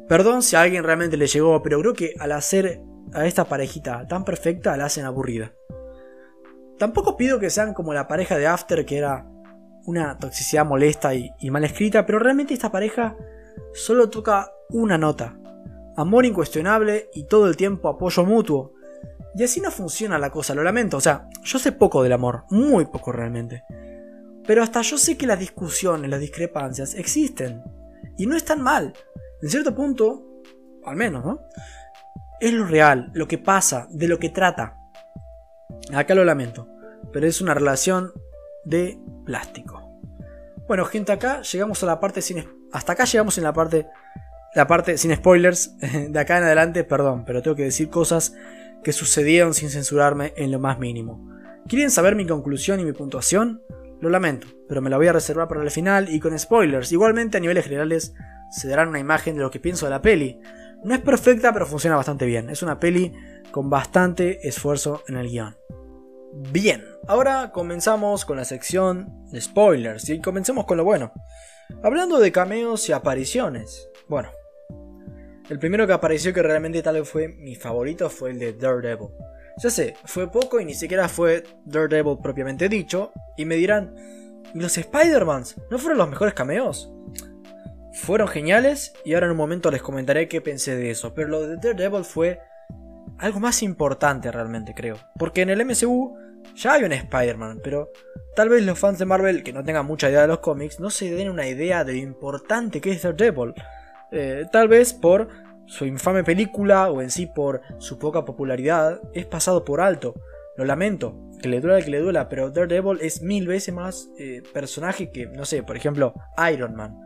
Perdón 0.08 0.42
si 0.42 0.56
a 0.56 0.62
alguien 0.62 0.84
realmente 0.84 1.18
le 1.18 1.28
llegó, 1.28 1.62
pero 1.62 1.80
creo 1.82 1.94
que 1.94 2.14
al 2.20 2.32
hacer 2.32 2.82
a 3.14 3.26
esta 3.26 3.46
parejita 3.46 4.08
tan 4.08 4.24
perfecta 4.24 4.78
la 4.78 4.86
hacen 4.86 5.06
aburrida. 5.06 5.52
Tampoco 6.78 7.18
pido 7.18 7.40
que 7.40 7.50
sean 7.50 7.74
como 7.74 7.94
la 7.94 8.08
pareja 8.08 8.38
de 8.38 8.48
After, 8.48 8.86
que 8.86 8.98
era 8.98 9.26
una 9.86 10.18
toxicidad 10.18 10.66
molesta 10.66 11.14
y, 11.16 11.32
mal 11.50 11.64
escrita, 11.64 12.06
pero 12.06 12.20
realmente 12.20 12.54
esta 12.54 12.72
pareja 12.72 13.16
solo 13.74 14.10
toca 14.10 14.52
una 14.70 14.98
nota. 14.98 15.38
Amor 15.96 16.26
incuestionable 16.26 17.10
y 17.14 17.26
todo 17.26 17.48
el 17.48 17.58
tiempo 17.58 17.90
apoyo 17.90 18.24
mutuo. 18.24 18.74
Y 19.36 19.44
así 19.44 19.60
no 19.60 19.72
funciona 19.72 20.20
la 20.20 20.30
cosa, 20.30 20.54
lo 20.54 20.64
lamento. 20.64 20.98
O 20.98 21.02
sea, 21.02 21.30
yo 21.44 21.58
sé 21.58 21.72
poco 21.72 22.04
del 22.04 22.14
amor, 22.14 22.44
muy 22.50 22.86
poco 22.86 23.12
realmente. 23.12 23.64
Pero 24.48 24.64
hasta 24.64 24.82
yo 24.82 24.98
sé 24.98 25.18
que 25.18 25.28
las 25.28 25.40
discusiones, 25.40 26.10
las 26.10 26.22
discrepancias 26.22 26.96
existen. 26.96 27.62
Y 28.18 28.26
no 28.26 28.36
están 28.36 28.62
mal 28.62 28.94
en 29.42 29.50
cierto 29.50 29.76
punto, 29.76 30.42
al 30.86 30.96
menos, 30.96 31.24
¿no? 31.24 31.42
Es 32.40 32.54
lo 32.54 32.66
real, 32.66 33.12
lo 33.14 33.28
que 33.28 33.38
pasa, 33.38 33.88
de 33.92 34.08
lo 34.08 34.18
que 34.18 34.30
trata. 34.30 34.78
Acá 35.94 36.16
lo 36.16 36.24
lamento, 36.24 36.68
pero 37.12 37.28
es 37.28 37.42
una 37.42 37.54
relación 37.54 38.12
de 38.66 39.00
plástico. 39.26 39.84
Bueno, 40.68 40.86
gente, 40.86 41.12
acá 41.12 41.42
llegamos 41.42 41.84
a 41.84 41.86
la 41.86 42.00
parte 42.00 42.22
sin 42.22 42.58
hasta 42.72 42.94
acá 42.94 43.06
llegamos 43.06 43.38
en 43.38 43.46
la 43.46 43.54
parte 43.54 43.88
la 44.54 44.68
parte 44.68 44.98
sin 44.98 45.16
spoilers. 45.16 45.78
De 46.10 46.20
acá 46.20 46.38
en 46.38 46.46
adelante, 46.46 46.84
perdón, 46.84 47.24
pero 47.26 47.42
tengo 47.42 47.56
que 47.56 47.64
decir 47.64 47.90
cosas 47.90 48.34
que 48.84 48.92
sucedieron 48.92 49.54
sin 49.54 49.70
censurarme 49.70 50.34
en 50.36 50.52
lo 50.52 50.60
más 50.60 50.80
mínimo. 50.80 51.30
¿Quieren 51.68 51.92
saber 51.92 52.16
mi 52.16 52.26
conclusión 52.26 52.80
y 52.80 52.86
mi 52.86 52.94
puntuación? 52.94 53.62
Lo 54.00 54.10
lamento, 54.10 54.48
pero 54.68 54.82
me 54.82 54.90
la 54.90 54.98
voy 54.98 55.08
a 55.08 55.14
reservar 55.14 55.48
para 55.48 55.64
el 55.64 55.72
final 55.72 56.10
y 56.10 56.20
con 56.20 56.38
spoilers. 56.38 56.92
Igualmente 56.92 57.38
a 57.38 57.40
niveles 57.40 57.64
generales 57.64 58.14
se 58.52 58.68
darán 58.68 58.90
una 58.90 59.00
imagen 59.00 59.36
de 59.36 59.42
lo 59.42 59.52
que 59.52 59.60
pienso 59.60 59.86
de 59.86 59.92
la 59.92 60.02
peli. 60.02 60.40
No 60.84 60.94
es 60.94 61.02
perfecta, 61.02 61.52
pero 61.52 61.66
funciona 61.66 61.96
bastante 61.96 62.26
bien. 62.26 62.50
Es 62.50 62.62
una 62.62 62.80
peli 62.80 63.14
con 63.52 63.70
bastante 63.70 64.48
esfuerzo 64.48 65.04
en 65.08 65.18
el 65.18 65.30
guion. 65.30 65.58
Bien, 66.52 66.84
ahora 67.08 67.52
comenzamos 67.52 68.24
con 68.24 68.38
la 68.38 68.46
sección 68.46 69.26
de 69.32 69.42
spoilers 69.42 70.08
y 70.10 70.22
comencemos 70.22 70.66
con 70.66 70.78
lo 70.78 70.84
bueno. 70.84 71.12
Hablando 71.84 72.20
de 72.20 72.32
cameos 72.32 72.88
y 72.90 72.94
apariciones. 72.94 73.90
Bueno, 74.08 74.30
el 75.50 75.60
primero 75.60 75.88
que 75.88 75.94
apareció 75.94 76.34
que 76.34 76.44
realmente 76.44 76.84
tal 76.84 76.96
vez 77.00 77.10
fue 77.10 77.30
mi 77.30 77.56
favorito 77.56 78.10
fue 78.10 78.32
el 78.32 78.40
de 78.40 78.54
Daredevil. 78.54 79.10
Ya 79.58 79.70
sé, 79.70 79.96
fue 80.06 80.32
poco 80.32 80.60
y 80.60 80.66
ni 80.66 80.74
siquiera 80.74 81.10
fue 81.10 81.44
Daredevil 81.66 82.18
propiamente 82.22 82.70
dicho. 82.70 83.12
Y 83.38 83.46
me 83.46 83.56
dirán, 83.56 83.96
¿y 84.54 84.60
los 84.60 84.78
Spider-Mans 84.78 85.56
no 85.72 85.80
fueron 85.80 85.98
los 85.98 86.10
mejores 86.10 86.34
cameos? 86.34 86.92
fueron 87.98 88.28
geniales 88.28 88.94
y 89.04 89.14
ahora 89.14 89.26
en 89.26 89.32
un 89.32 89.38
momento 89.38 89.72
les 89.72 89.82
comentaré 89.82 90.28
qué 90.28 90.40
pensé 90.40 90.76
de 90.76 90.92
eso. 90.92 91.14
Pero 91.14 91.30
lo 91.30 91.48
de 91.48 91.58
Daredevil 91.58 92.06
fue 92.06 92.40
algo 93.18 93.40
más 93.40 93.64
importante 93.64 94.32
realmente, 94.32 94.74
creo. 94.74 94.98
Porque 95.18 95.42
en 95.42 95.50
el 95.50 95.66
MCU 95.66 96.16
ya 96.56 96.74
hay 96.74 96.84
un 96.84 96.94
Spider-Man, 96.94 97.62
pero 97.64 97.92
tal 98.36 98.50
vez 98.50 98.64
los 98.64 98.78
fans 98.78 99.00
de 99.00 99.06
Marvel 99.06 99.44
que 99.44 99.52
no 99.52 99.64
tengan 99.64 99.86
mucha 99.86 100.10
idea 100.10 100.22
de 100.22 100.28
los 100.28 100.40
cómics 100.40 100.80
no 100.80 100.90
se 100.90 101.12
den 101.12 101.30
una 101.30 101.48
idea 101.48 101.84
de 101.84 101.94
lo 101.94 102.00
importante 102.00 102.80
que 102.80 102.92
es 102.92 103.02
Daredevil. 103.02 103.54
Eh, 104.12 104.46
tal 104.52 104.68
vez 104.68 104.94
por 104.94 105.28
su 105.68 105.86
infame 105.86 106.24
película 106.24 106.90
o 106.90 107.02
en 107.02 107.12
sí 107.12 107.28
por 107.28 107.62
su 107.78 108.00
poca 108.00 108.26
popularidad 108.26 109.00
es 109.14 109.26
pasado 109.26 109.64
por 109.64 109.80
alto. 109.80 110.16
Lo 110.56 110.66
lamento, 110.66 111.16
que 111.40 111.50
le 111.50 111.62
duela 111.62 111.84
que 111.84 111.92
le 111.92 112.00
duela, 112.00 112.30
pero 112.30 112.50
Daredevil 112.50 113.00
es 113.02 113.22
mil 113.22 113.46
veces 113.46 113.74
más 113.74 114.10
eh, 114.18 114.42
personaje 114.54 115.12
que, 115.12 115.28
no 115.28 115.46
sé, 115.46 115.62
por 115.62 115.78
ejemplo, 115.78 116.16
Iron 116.52 116.76
Man 116.76 116.98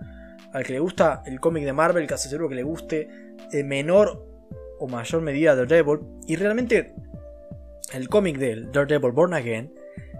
al 0.53 0.63
que 0.63 0.73
le 0.73 0.79
gusta 0.79 1.23
el 1.25 1.39
cómic 1.39 1.63
de 1.63 1.73
Marvel, 1.73 2.07
casi 2.07 2.29
seguro 2.29 2.49
que 2.49 2.55
le 2.55 2.63
guste 2.63 3.09
en 3.51 3.67
menor 3.67 4.27
o 4.79 4.87
mayor 4.87 5.21
medida 5.21 5.55
Daredevil. 5.55 5.99
Y 6.27 6.35
realmente 6.35 6.93
el 7.93 8.09
cómic 8.09 8.37
del 8.37 8.71
Daredevil 8.71 9.11
Born 9.11 9.33
Again, 9.33 9.73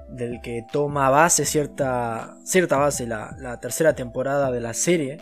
del 0.09 0.41
que 0.41 0.65
toma 0.71 1.09
base 1.09 1.45
cierta, 1.45 2.37
cierta 2.43 2.77
base 2.77 3.07
la, 3.07 3.59
tercera 3.61 3.93
temporada 3.95 4.51
de 4.51 4.61
la 4.61 4.73
serie, 4.73 5.17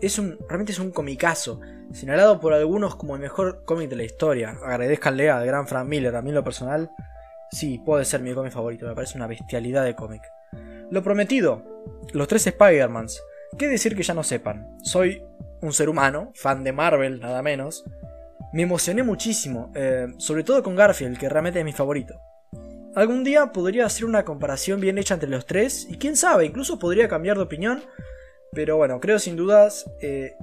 es 0.00 0.18
un, 0.18 0.38
realmente 0.48 0.72
es 0.72 0.78
un 0.78 0.90
comicazo, 0.90 1.60
señalado 1.92 2.40
por 2.40 2.52
algunos 2.52 2.96
como 2.96 3.14
el 3.14 3.20
mejor 3.20 3.64
cómic 3.64 3.90
de 3.90 3.96
la 3.96 4.04
historia. 4.04 4.56
Agradezcanle 4.64 5.30
al 5.30 5.46
gran 5.46 5.66
Frank 5.66 5.88
Miller, 5.88 6.16
a 6.16 6.22
mí 6.22 6.32
lo 6.32 6.44
personal, 6.44 6.90
sí, 7.50 7.78
puede 7.84 8.04
ser 8.04 8.20
mi 8.20 8.34
cómic 8.34 8.52
favorito, 8.52 8.86
me 8.86 8.94
parece 8.94 9.16
una 9.16 9.26
bestialidad 9.26 9.84
de 9.84 9.94
cómic. 9.94 10.22
Lo 10.90 11.02
prometido, 11.02 11.62
los 12.12 12.26
tres 12.28 12.46
Spider-Mans, 12.46 13.20
¿Qué 13.58 13.68
decir 13.68 13.96
que 13.96 14.02
ya 14.02 14.14
no 14.14 14.22
sepan? 14.22 14.76
Soy 14.82 15.22
un 15.60 15.72
ser 15.72 15.88
humano, 15.88 16.32
fan 16.34 16.64
de 16.64 16.72
Marvel, 16.72 17.20
nada 17.20 17.42
menos. 17.42 17.84
Me 18.52 18.62
emocioné 18.62 19.02
muchísimo, 19.02 19.70
eh, 19.74 20.06
sobre 20.18 20.44
todo 20.44 20.62
con 20.62 20.76
Garfield, 20.76 21.18
que 21.18 21.28
realmente 21.28 21.58
es 21.58 21.64
mi 21.64 21.72
favorito. 21.72 22.14
Algún 22.94 23.22
día 23.22 23.52
podría 23.52 23.86
hacer 23.86 24.04
una 24.04 24.24
comparación 24.24 24.80
bien 24.80 24.98
hecha 24.98 25.14
entre 25.14 25.28
los 25.28 25.46
tres, 25.46 25.86
y 25.88 25.98
quién 25.98 26.16
sabe, 26.16 26.46
incluso 26.46 26.78
podría 26.78 27.08
cambiar 27.08 27.36
de 27.36 27.42
opinión. 27.42 27.82
Pero 28.52 28.76
bueno, 28.76 28.98
creo 29.00 29.18
sin 29.18 29.36
dudas 29.36 29.88
eh, 30.00 30.36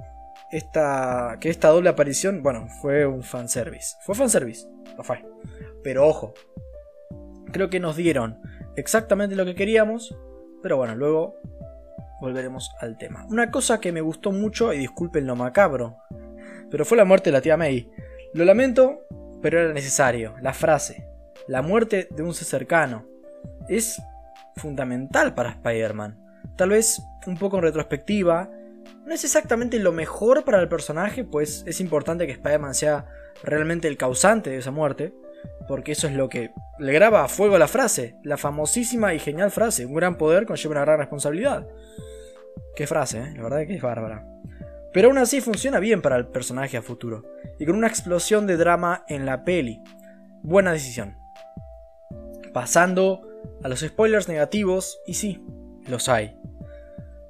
esta, 0.50 1.36
que 1.40 1.50
esta 1.50 1.68
doble 1.68 1.88
aparición, 1.88 2.42
bueno, 2.42 2.68
fue 2.80 3.06
un 3.06 3.22
fanservice. 3.22 3.96
Fue 4.02 4.14
fanservice, 4.14 4.66
lo 4.96 5.04
fue. 5.04 5.24
Pero 5.82 6.06
ojo, 6.06 6.34
creo 7.52 7.70
que 7.70 7.80
nos 7.80 7.96
dieron 7.96 8.40
exactamente 8.76 9.36
lo 9.36 9.44
que 9.44 9.54
queríamos, 9.54 10.16
pero 10.62 10.76
bueno, 10.76 10.94
luego 10.94 11.36
volveremos 12.20 12.70
al 12.80 12.96
tema. 12.98 13.26
Una 13.28 13.50
cosa 13.50 13.80
que 13.80 13.92
me 13.92 14.00
gustó 14.00 14.32
mucho, 14.32 14.72
y 14.72 14.78
disculpen 14.78 15.26
lo 15.26 15.36
macabro, 15.36 15.98
pero 16.70 16.84
fue 16.84 16.96
la 16.96 17.04
muerte 17.04 17.30
de 17.30 17.32
la 17.32 17.40
tía 17.40 17.56
May. 17.56 17.90
Lo 18.34 18.44
lamento, 18.44 19.06
pero 19.40 19.60
era 19.60 19.72
necesario. 19.72 20.34
La 20.42 20.52
frase, 20.52 21.08
la 21.46 21.62
muerte 21.62 22.08
de 22.10 22.22
un 22.22 22.34
ser 22.34 22.46
cercano, 22.46 23.06
es 23.68 24.00
fundamental 24.56 25.34
para 25.34 25.50
Spider-Man. 25.50 26.18
Tal 26.56 26.70
vez 26.70 27.00
un 27.26 27.36
poco 27.36 27.56
en 27.56 27.62
retrospectiva, 27.62 28.50
no 29.08 29.14
es 29.14 29.24
exactamente 29.24 29.78
lo 29.78 29.90
mejor 29.90 30.44
para 30.44 30.60
el 30.60 30.68
personaje, 30.68 31.24
pues 31.24 31.64
es 31.66 31.80
importante 31.80 32.26
que 32.26 32.32
Spider-Man 32.32 32.74
sea 32.74 33.06
realmente 33.42 33.88
el 33.88 33.96
causante 33.96 34.50
de 34.50 34.58
esa 34.58 34.70
muerte, 34.70 35.14
porque 35.66 35.92
eso 35.92 36.06
es 36.08 36.12
lo 36.12 36.28
que 36.28 36.50
le 36.78 36.92
graba 36.92 37.24
a 37.24 37.28
fuego 37.28 37.56
la 37.56 37.68
frase, 37.68 38.16
la 38.22 38.36
famosísima 38.36 39.14
y 39.14 39.18
genial 39.18 39.50
frase, 39.50 39.86
un 39.86 39.94
gran 39.94 40.18
poder 40.18 40.44
conlleva 40.44 40.72
una 40.72 40.80
gran 40.82 40.98
responsabilidad. 40.98 41.66
Qué 42.76 42.86
frase, 42.86 43.20
¿eh? 43.20 43.32
la 43.34 43.42
verdad 43.44 43.66
que 43.66 43.76
es 43.76 43.82
bárbara. 43.82 44.26
Pero 44.92 45.08
aún 45.08 45.18
así 45.18 45.40
funciona 45.40 45.80
bien 45.80 46.02
para 46.02 46.16
el 46.16 46.26
personaje 46.26 46.76
a 46.76 46.82
futuro, 46.82 47.24
y 47.58 47.64
con 47.64 47.76
una 47.76 47.88
explosión 47.88 48.46
de 48.46 48.58
drama 48.58 49.04
en 49.08 49.24
la 49.24 49.42
peli. 49.42 49.82
Buena 50.42 50.72
decisión. 50.72 51.16
Pasando 52.52 53.22
a 53.62 53.68
los 53.68 53.80
spoilers 53.80 54.28
negativos, 54.28 55.00
y 55.06 55.14
sí, 55.14 55.42
los 55.86 56.10
hay. 56.10 56.36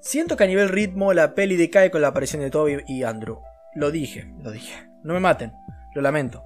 Siento 0.01 0.37
que 0.37 0.45
a 0.45 0.47
nivel 0.47 0.69
ritmo 0.69 1.13
la 1.13 1.35
peli 1.35 1.57
decae 1.57 1.91
con 1.91 2.03
la 2.03 2.09
aparición 2.09 2.43
de 2.43 2.51
Toby 2.51 2.85
y 2.87 3.03
Andrew. 3.03 3.41
Lo 3.75 3.91
dije, 3.91 4.33
lo 4.41 4.51
dije. 4.51 4.89
No 5.03 5.15
me 5.15 5.21
maten, 5.21 5.53
lo 5.95 6.03
lamento. 6.03 6.45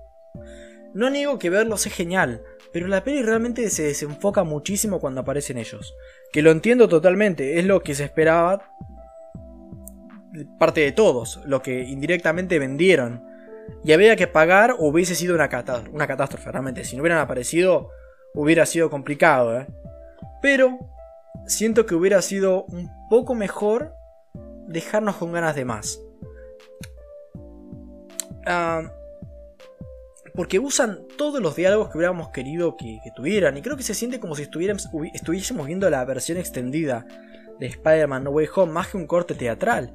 No 0.94 1.10
niego 1.10 1.38
que 1.38 1.50
verlos 1.50 1.86
es 1.86 1.94
genial, 1.94 2.42
pero 2.72 2.86
la 2.86 3.04
peli 3.04 3.22
realmente 3.22 3.68
se 3.70 3.84
desenfoca 3.84 4.44
muchísimo 4.44 5.00
cuando 5.00 5.20
aparecen 5.20 5.58
ellos. 5.58 5.94
Que 6.32 6.42
lo 6.42 6.50
entiendo 6.50 6.88
totalmente, 6.88 7.58
es 7.58 7.66
lo 7.66 7.82
que 7.82 7.94
se 7.94 8.04
esperaba 8.04 8.72
parte 10.58 10.80
de 10.80 10.92
todos, 10.92 11.40
lo 11.44 11.62
que 11.62 11.82
indirectamente 11.82 12.58
vendieron. 12.58 13.24
Y 13.84 13.92
había 13.92 14.16
que 14.16 14.26
pagar 14.26 14.72
o 14.72 14.88
hubiese 14.88 15.14
sido 15.14 15.34
una, 15.34 15.48
una 15.92 16.06
catástrofe, 16.06 16.50
realmente. 16.50 16.84
Si 16.84 16.96
no 16.96 17.02
hubieran 17.02 17.20
aparecido, 17.20 17.90
hubiera 18.34 18.66
sido 18.66 18.90
complicado. 18.90 19.58
¿eh? 19.60 19.66
Pero 20.40 20.78
siento 21.46 21.86
que 21.86 21.94
hubiera 21.94 22.22
sido 22.22 22.64
un 22.64 22.90
poco 23.08 23.34
mejor 23.34 23.94
dejarnos 24.66 25.16
con 25.16 25.32
ganas 25.32 25.54
de 25.54 25.64
más. 25.64 26.00
Porque 30.34 30.58
usan 30.58 31.06
todos 31.18 31.42
los 31.42 31.56
diálogos 31.56 31.90
que 31.90 31.98
hubiéramos 31.98 32.30
querido 32.30 32.76
que, 32.76 33.00
tuvieran. 33.14 33.56
Y 33.56 33.62
creo 33.62 33.76
que 33.76 33.82
se 33.82 33.94
siente 33.94 34.18
como 34.18 34.34
si 34.34 34.42
estuviésemos 34.42 35.66
viendo 35.66 35.90
la 35.90 36.04
versión 36.04 36.38
extendida 36.38 37.06
de 37.58 37.66
Spider-Man 37.66 38.24
No 38.24 38.30
Way 38.30 38.48
Home 38.56 38.72
más 38.72 38.88
que 38.88 38.96
un 38.96 39.06
corte 39.06 39.34
teatral. 39.34 39.92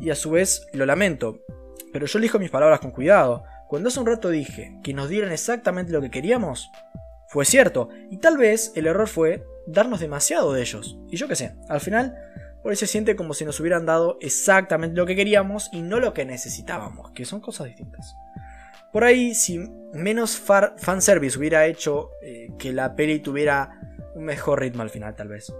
Y 0.00 0.10
a 0.10 0.14
su 0.14 0.30
vez 0.30 0.66
lo 0.72 0.84
lamento, 0.84 1.40
pero 1.92 2.06
yo 2.06 2.18
elijo 2.18 2.38
mis 2.38 2.50
palabras 2.50 2.80
con 2.80 2.90
cuidado. 2.90 3.44
Cuando 3.68 3.88
hace 3.88 4.00
un 4.00 4.06
rato 4.06 4.28
dije 4.30 4.78
que 4.82 4.92
nos 4.92 5.08
dieran 5.08 5.32
exactamente 5.32 5.92
lo 5.92 6.02
que 6.02 6.10
queríamos, 6.10 6.70
fue 7.28 7.44
cierto, 7.44 7.88
y 8.10 8.18
tal 8.18 8.36
vez 8.36 8.72
el 8.76 8.86
error 8.86 9.08
fue 9.08 9.44
darnos 9.66 10.00
demasiado 10.00 10.52
de 10.52 10.62
ellos. 10.62 10.98
Y 11.10 11.16
yo 11.16 11.28
qué 11.28 11.36
sé, 11.36 11.54
al 11.68 11.80
final, 11.80 12.16
por 12.62 12.70
ahí 12.70 12.76
se 12.76 12.86
siente 12.86 13.16
como 13.16 13.34
si 13.34 13.44
nos 13.44 13.60
hubieran 13.60 13.86
dado 13.86 14.18
exactamente 14.20 14.96
lo 14.96 15.06
que 15.06 15.16
queríamos 15.16 15.68
y 15.72 15.82
no 15.82 16.00
lo 16.00 16.14
que 16.14 16.24
necesitábamos, 16.24 17.10
que 17.12 17.24
son 17.24 17.40
cosas 17.40 17.66
distintas. 17.66 18.14
Por 18.92 19.04
ahí, 19.04 19.34
si 19.34 19.58
menos 19.92 20.36
fanservice 20.38 21.38
hubiera 21.38 21.66
hecho 21.66 22.10
eh, 22.22 22.48
que 22.58 22.72
la 22.72 22.94
peli 22.94 23.18
tuviera 23.20 23.78
un 24.14 24.24
mejor 24.24 24.60
ritmo 24.60 24.82
al 24.82 24.90
final, 24.90 25.14
tal 25.14 25.28
vez. 25.28 25.52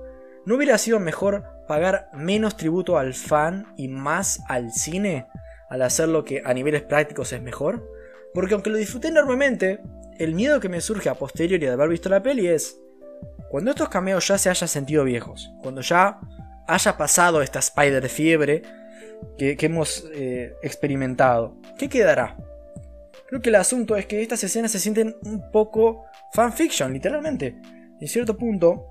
¿No 0.47 0.55
hubiera 0.55 0.79
sido 0.79 1.01
mejor 1.01 1.45
pagar 1.67 2.09
menos 2.15 2.57
tributo 2.57 2.99
al 2.99 3.15
fan 3.15 3.75
y 3.77 3.89
más 3.89 4.41
al 4.49 4.73
cine 4.73 5.27
al 5.69 5.83
hacer 5.83 6.09
lo 6.09 6.25
que 6.25 6.43
a 6.45 6.55
niveles 6.55 6.83
prácticos 6.83 7.33
es 7.33 7.43
mejor? 7.43 7.91
Porque 8.33 8.55
aunque 8.55 8.71
lo 8.71 8.79
disfruté 8.79 9.09
enormemente, 9.09 9.81
el 10.19 10.35
miedo 10.35 10.61
que 10.61 10.69
me 10.69 10.81
surge 10.81 11.09
a 11.09 11.15
posteriori 11.15 11.67
de 11.67 11.73
haber 11.73 11.89
visto 11.89 12.09
la 12.09 12.23
peli 12.23 12.47
es 12.47 12.81
cuando 13.49 13.71
estos 13.71 13.89
cameos 13.89 14.27
ya 14.27 14.39
se 14.39 14.51
hayan 14.51 14.69
sentido 14.69 15.05
viejos, 15.05 15.53
cuando 15.63 15.81
ya 15.81 16.19
haya 16.67 16.97
pasado 16.97 17.43
esta 17.43 17.61
Spider 17.61 18.09
fiebre 18.09 18.63
que, 19.39 19.57
hemos 19.61 20.05
eh, 20.13 20.55
experimentado, 20.63 21.57
¿qué 21.79 21.89
quedará? 21.89 22.37
Creo 23.29 23.41
que 23.41 23.49
el 23.49 23.57
asunto 23.57 23.97
es 23.97 24.07
que 24.07 24.23
estas 24.23 24.43
escenas 24.45 24.71
se 24.71 24.79
sienten 24.79 25.17
un 25.25 25.51
poco 25.51 26.05
fanfiction, 26.33 26.93
literalmente. 26.93 27.57
En 28.01 28.09
cierto 28.09 28.37
punto, 28.37 28.87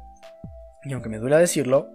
y 0.84 0.94
aunque 0.94 1.10
me 1.10 1.20
duela 1.20 1.38
decirlo, 1.38 1.91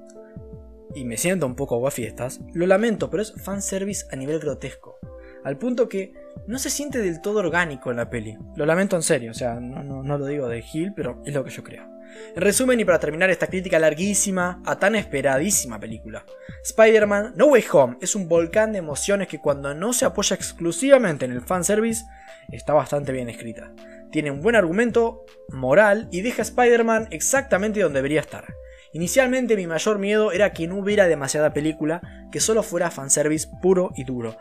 y 0.94 1.04
me 1.04 1.16
siento 1.16 1.46
un 1.46 1.54
poco 1.54 1.88
fiestas, 1.90 2.40
lo 2.52 2.66
lamento, 2.66 3.10
pero 3.10 3.22
es 3.22 3.32
fanservice 3.42 4.06
a 4.10 4.16
nivel 4.16 4.40
grotesco. 4.40 4.98
Al 5.44 5.56
punto 5.56 5.88
que 5.88 6.12
no 6.46 6.58
se 6.58 6.70
siente 6.70 6.98
del 6.98 7.20
todo 7.20 7.38
orgánico 7.38 7.90
en 7.90 7.96
la 7.96 8.10
peli. 8.10 8.36
Lo 8.56 8.66
lamento 8.66 8.96
en 8.96 9.02
serio, 9.02 9.30
o 9.30 9.34
sea, 9.34 9.60
no, 9.60 9.82
no 9.82 10.18
lo 10.18 10.26
digo 10.26 10.48
de 10.48 10.62
Hill, 10.72 10.92
pero 10.94 11.22
es 11.24 11.34
lo 11.34 11.44
que 11.44 11.50
yo 11.50 11.62
creo. 11.62 11.99
En 12.34 12.42
resumen 12.42 12.78
y 12.80 12.84
para 12.84 13.00
terminar 13.00 13.30
esta 13.30 13.46
crítica 13.46 13.78
larguísima 13.78 14.62
a 14.64 14.78
tan 14.78 14.94
esperadísima 14.94 15.78
película, 15.80 16.24
Spider-Man 16.64 17.34
No 17.36 17.46
Way 17.46 17.64
Home 17.72 17.96
es 18.00 18.14
un 18.14 18.28
volcán 18.28 18.72
de 18.72 18.78
emociones 18.78 19.28
que 19.28 19.40
cuando 19.40 19.74
no 19.74 19.92
se 19.92 20.04
apoya 20.04 20.36
exclusivamente 20.36 21.24
en 21.24 21.32
el 21.32 21.40
fanservice, 21.40 22.04
está 22.50 22.72
bastante 22.72 23.12
bien 23.12 23.28
escrita. 23.28 23.72
Tiene 24.10 24.30
un 24.30 24.40
buen 24.40 24.56
argumento, 24.56 25.24
moral 25.48 26.08
y 26.10 26.20
deja 26.22 26.42
a 26.42 26.44
Spider-Man 26.44 27.08
exactamente 27.10 27.80
donde 27.80 27.98
debería 27.98 28.20
estar. 28.20 28.44
Inicialmente 28.92 29.56
mi 29.56 29.66
mayor 29.66 29.98
miedo 29.98 30.32
era 30.32 30.52
que 30.52 30.66
no 30.66 30.78
hubiera 30.78 31.06
demasiada 31.06 31.52
película, 31.52 32.00
que 32.32 32.40
solo 32.40 32.62
fuera 32.62 32.90
fanservice 32.90 33.48
puro 33.62 33.92
y 33.94 34.04
duro. 34.04 34.36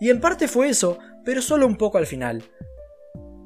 Y 0.00 0.10
en 0.10 0.20
parte 0.20 0.48
fue 0.48 0.68
eso, 0.68 0.98
pero 1.24 1.40
solo 1.40 1.66
un 1.66 1.76
poco 1.76 1.98
al 1.98 2.06
final. 2.06 2.42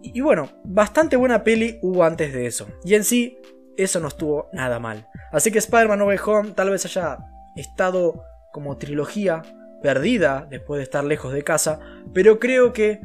Y 0.02 0.20
bueno, 0.20 0.48
bastante 0.64 1.16
buena 1.16 1.44
peli 1.44 1.78
hubo 1.82 2.04
antes 2.04 2.32
de 2.32 2.46
eso. 2.46 2.66
Y 2.84 2.94
en 2.94 3.04
sí, 3.04 3.38
eso 3.76 4.00
no 4.00 4.08
estuvo 4.08 4.48
nada 4.52 4.78
mal. 4.78 5.08
Así 5.32 5.50
que 5.50 5.58
Spider-Man 5.58 5.98
No 5.98 6.06
Home 6.06 6.50
tal 6.52 6.70
vez 6.70 6.84
haya 6.84 7.18
estado 7.56 8.24
como 8.52 8.76
trilogía 8.76 9.42
perdida 9.82 10.46
después 10.48 10.78
de 10.78 10.84
estar 10.84 11.04
lejos 11.04 11.32
de 11.32 11.44
casa, 11.44 11.78
pero 12.14 12.38
creo 12.38 12.72
que 12.72 13.00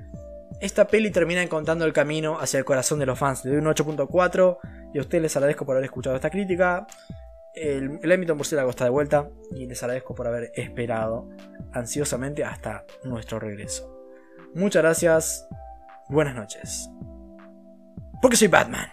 esta 0.59 0.87
peli 0.87 1.11
termina 1.11 1.41
encontrando 1.41 1.85
el 1.85 1.93
camino 1.93 2.39
hacia 2.39 2.59
el 2.59 2.65
corazón 2.65 2.99
de 2.99 3.05
los 3.05 3.17
fans. 3.17 3.43
Le 3.43 3.51
doy 3.51 3.59
un 3.59 3.65
8.4 3.65 4.57
y 4.93 4.99
a 4.99 5.01
ustedes 5.01 5.21
les 5.21 5.35
agradezco 5.35 5.65
por 5.65 5.75
haber 5.75 5.85
escuchado 5.85 6.15
esta 6.15 6.29
crítica. 6.29 6.85
El, 7.53 7.99
el 8.01 8.11
ámbito 8.11 8.35
murciélago 8.35 8.69
está 8.69 8.85
de 8.85 8.91
vuelta 8.91 9.27
y 9.55 9.65
les 9.65 9.81
agradezco 9.83 10.15
por 10.15 10.27
haber 10.27 10.51
esperado 10.55 11.29
ansiosamente 11.73 12.43
hasta 12.43 12.85
nuestro 13.03 13.39
regreso. 13.39 13.91
Muchas 14.53 14.83
gracias, 14.83 15.47
buenas 16.09 16.35
noches. 16.35 16.89
Porque 18.21 18.37
soy 18.37 18.47
Batman. 18.47 18.87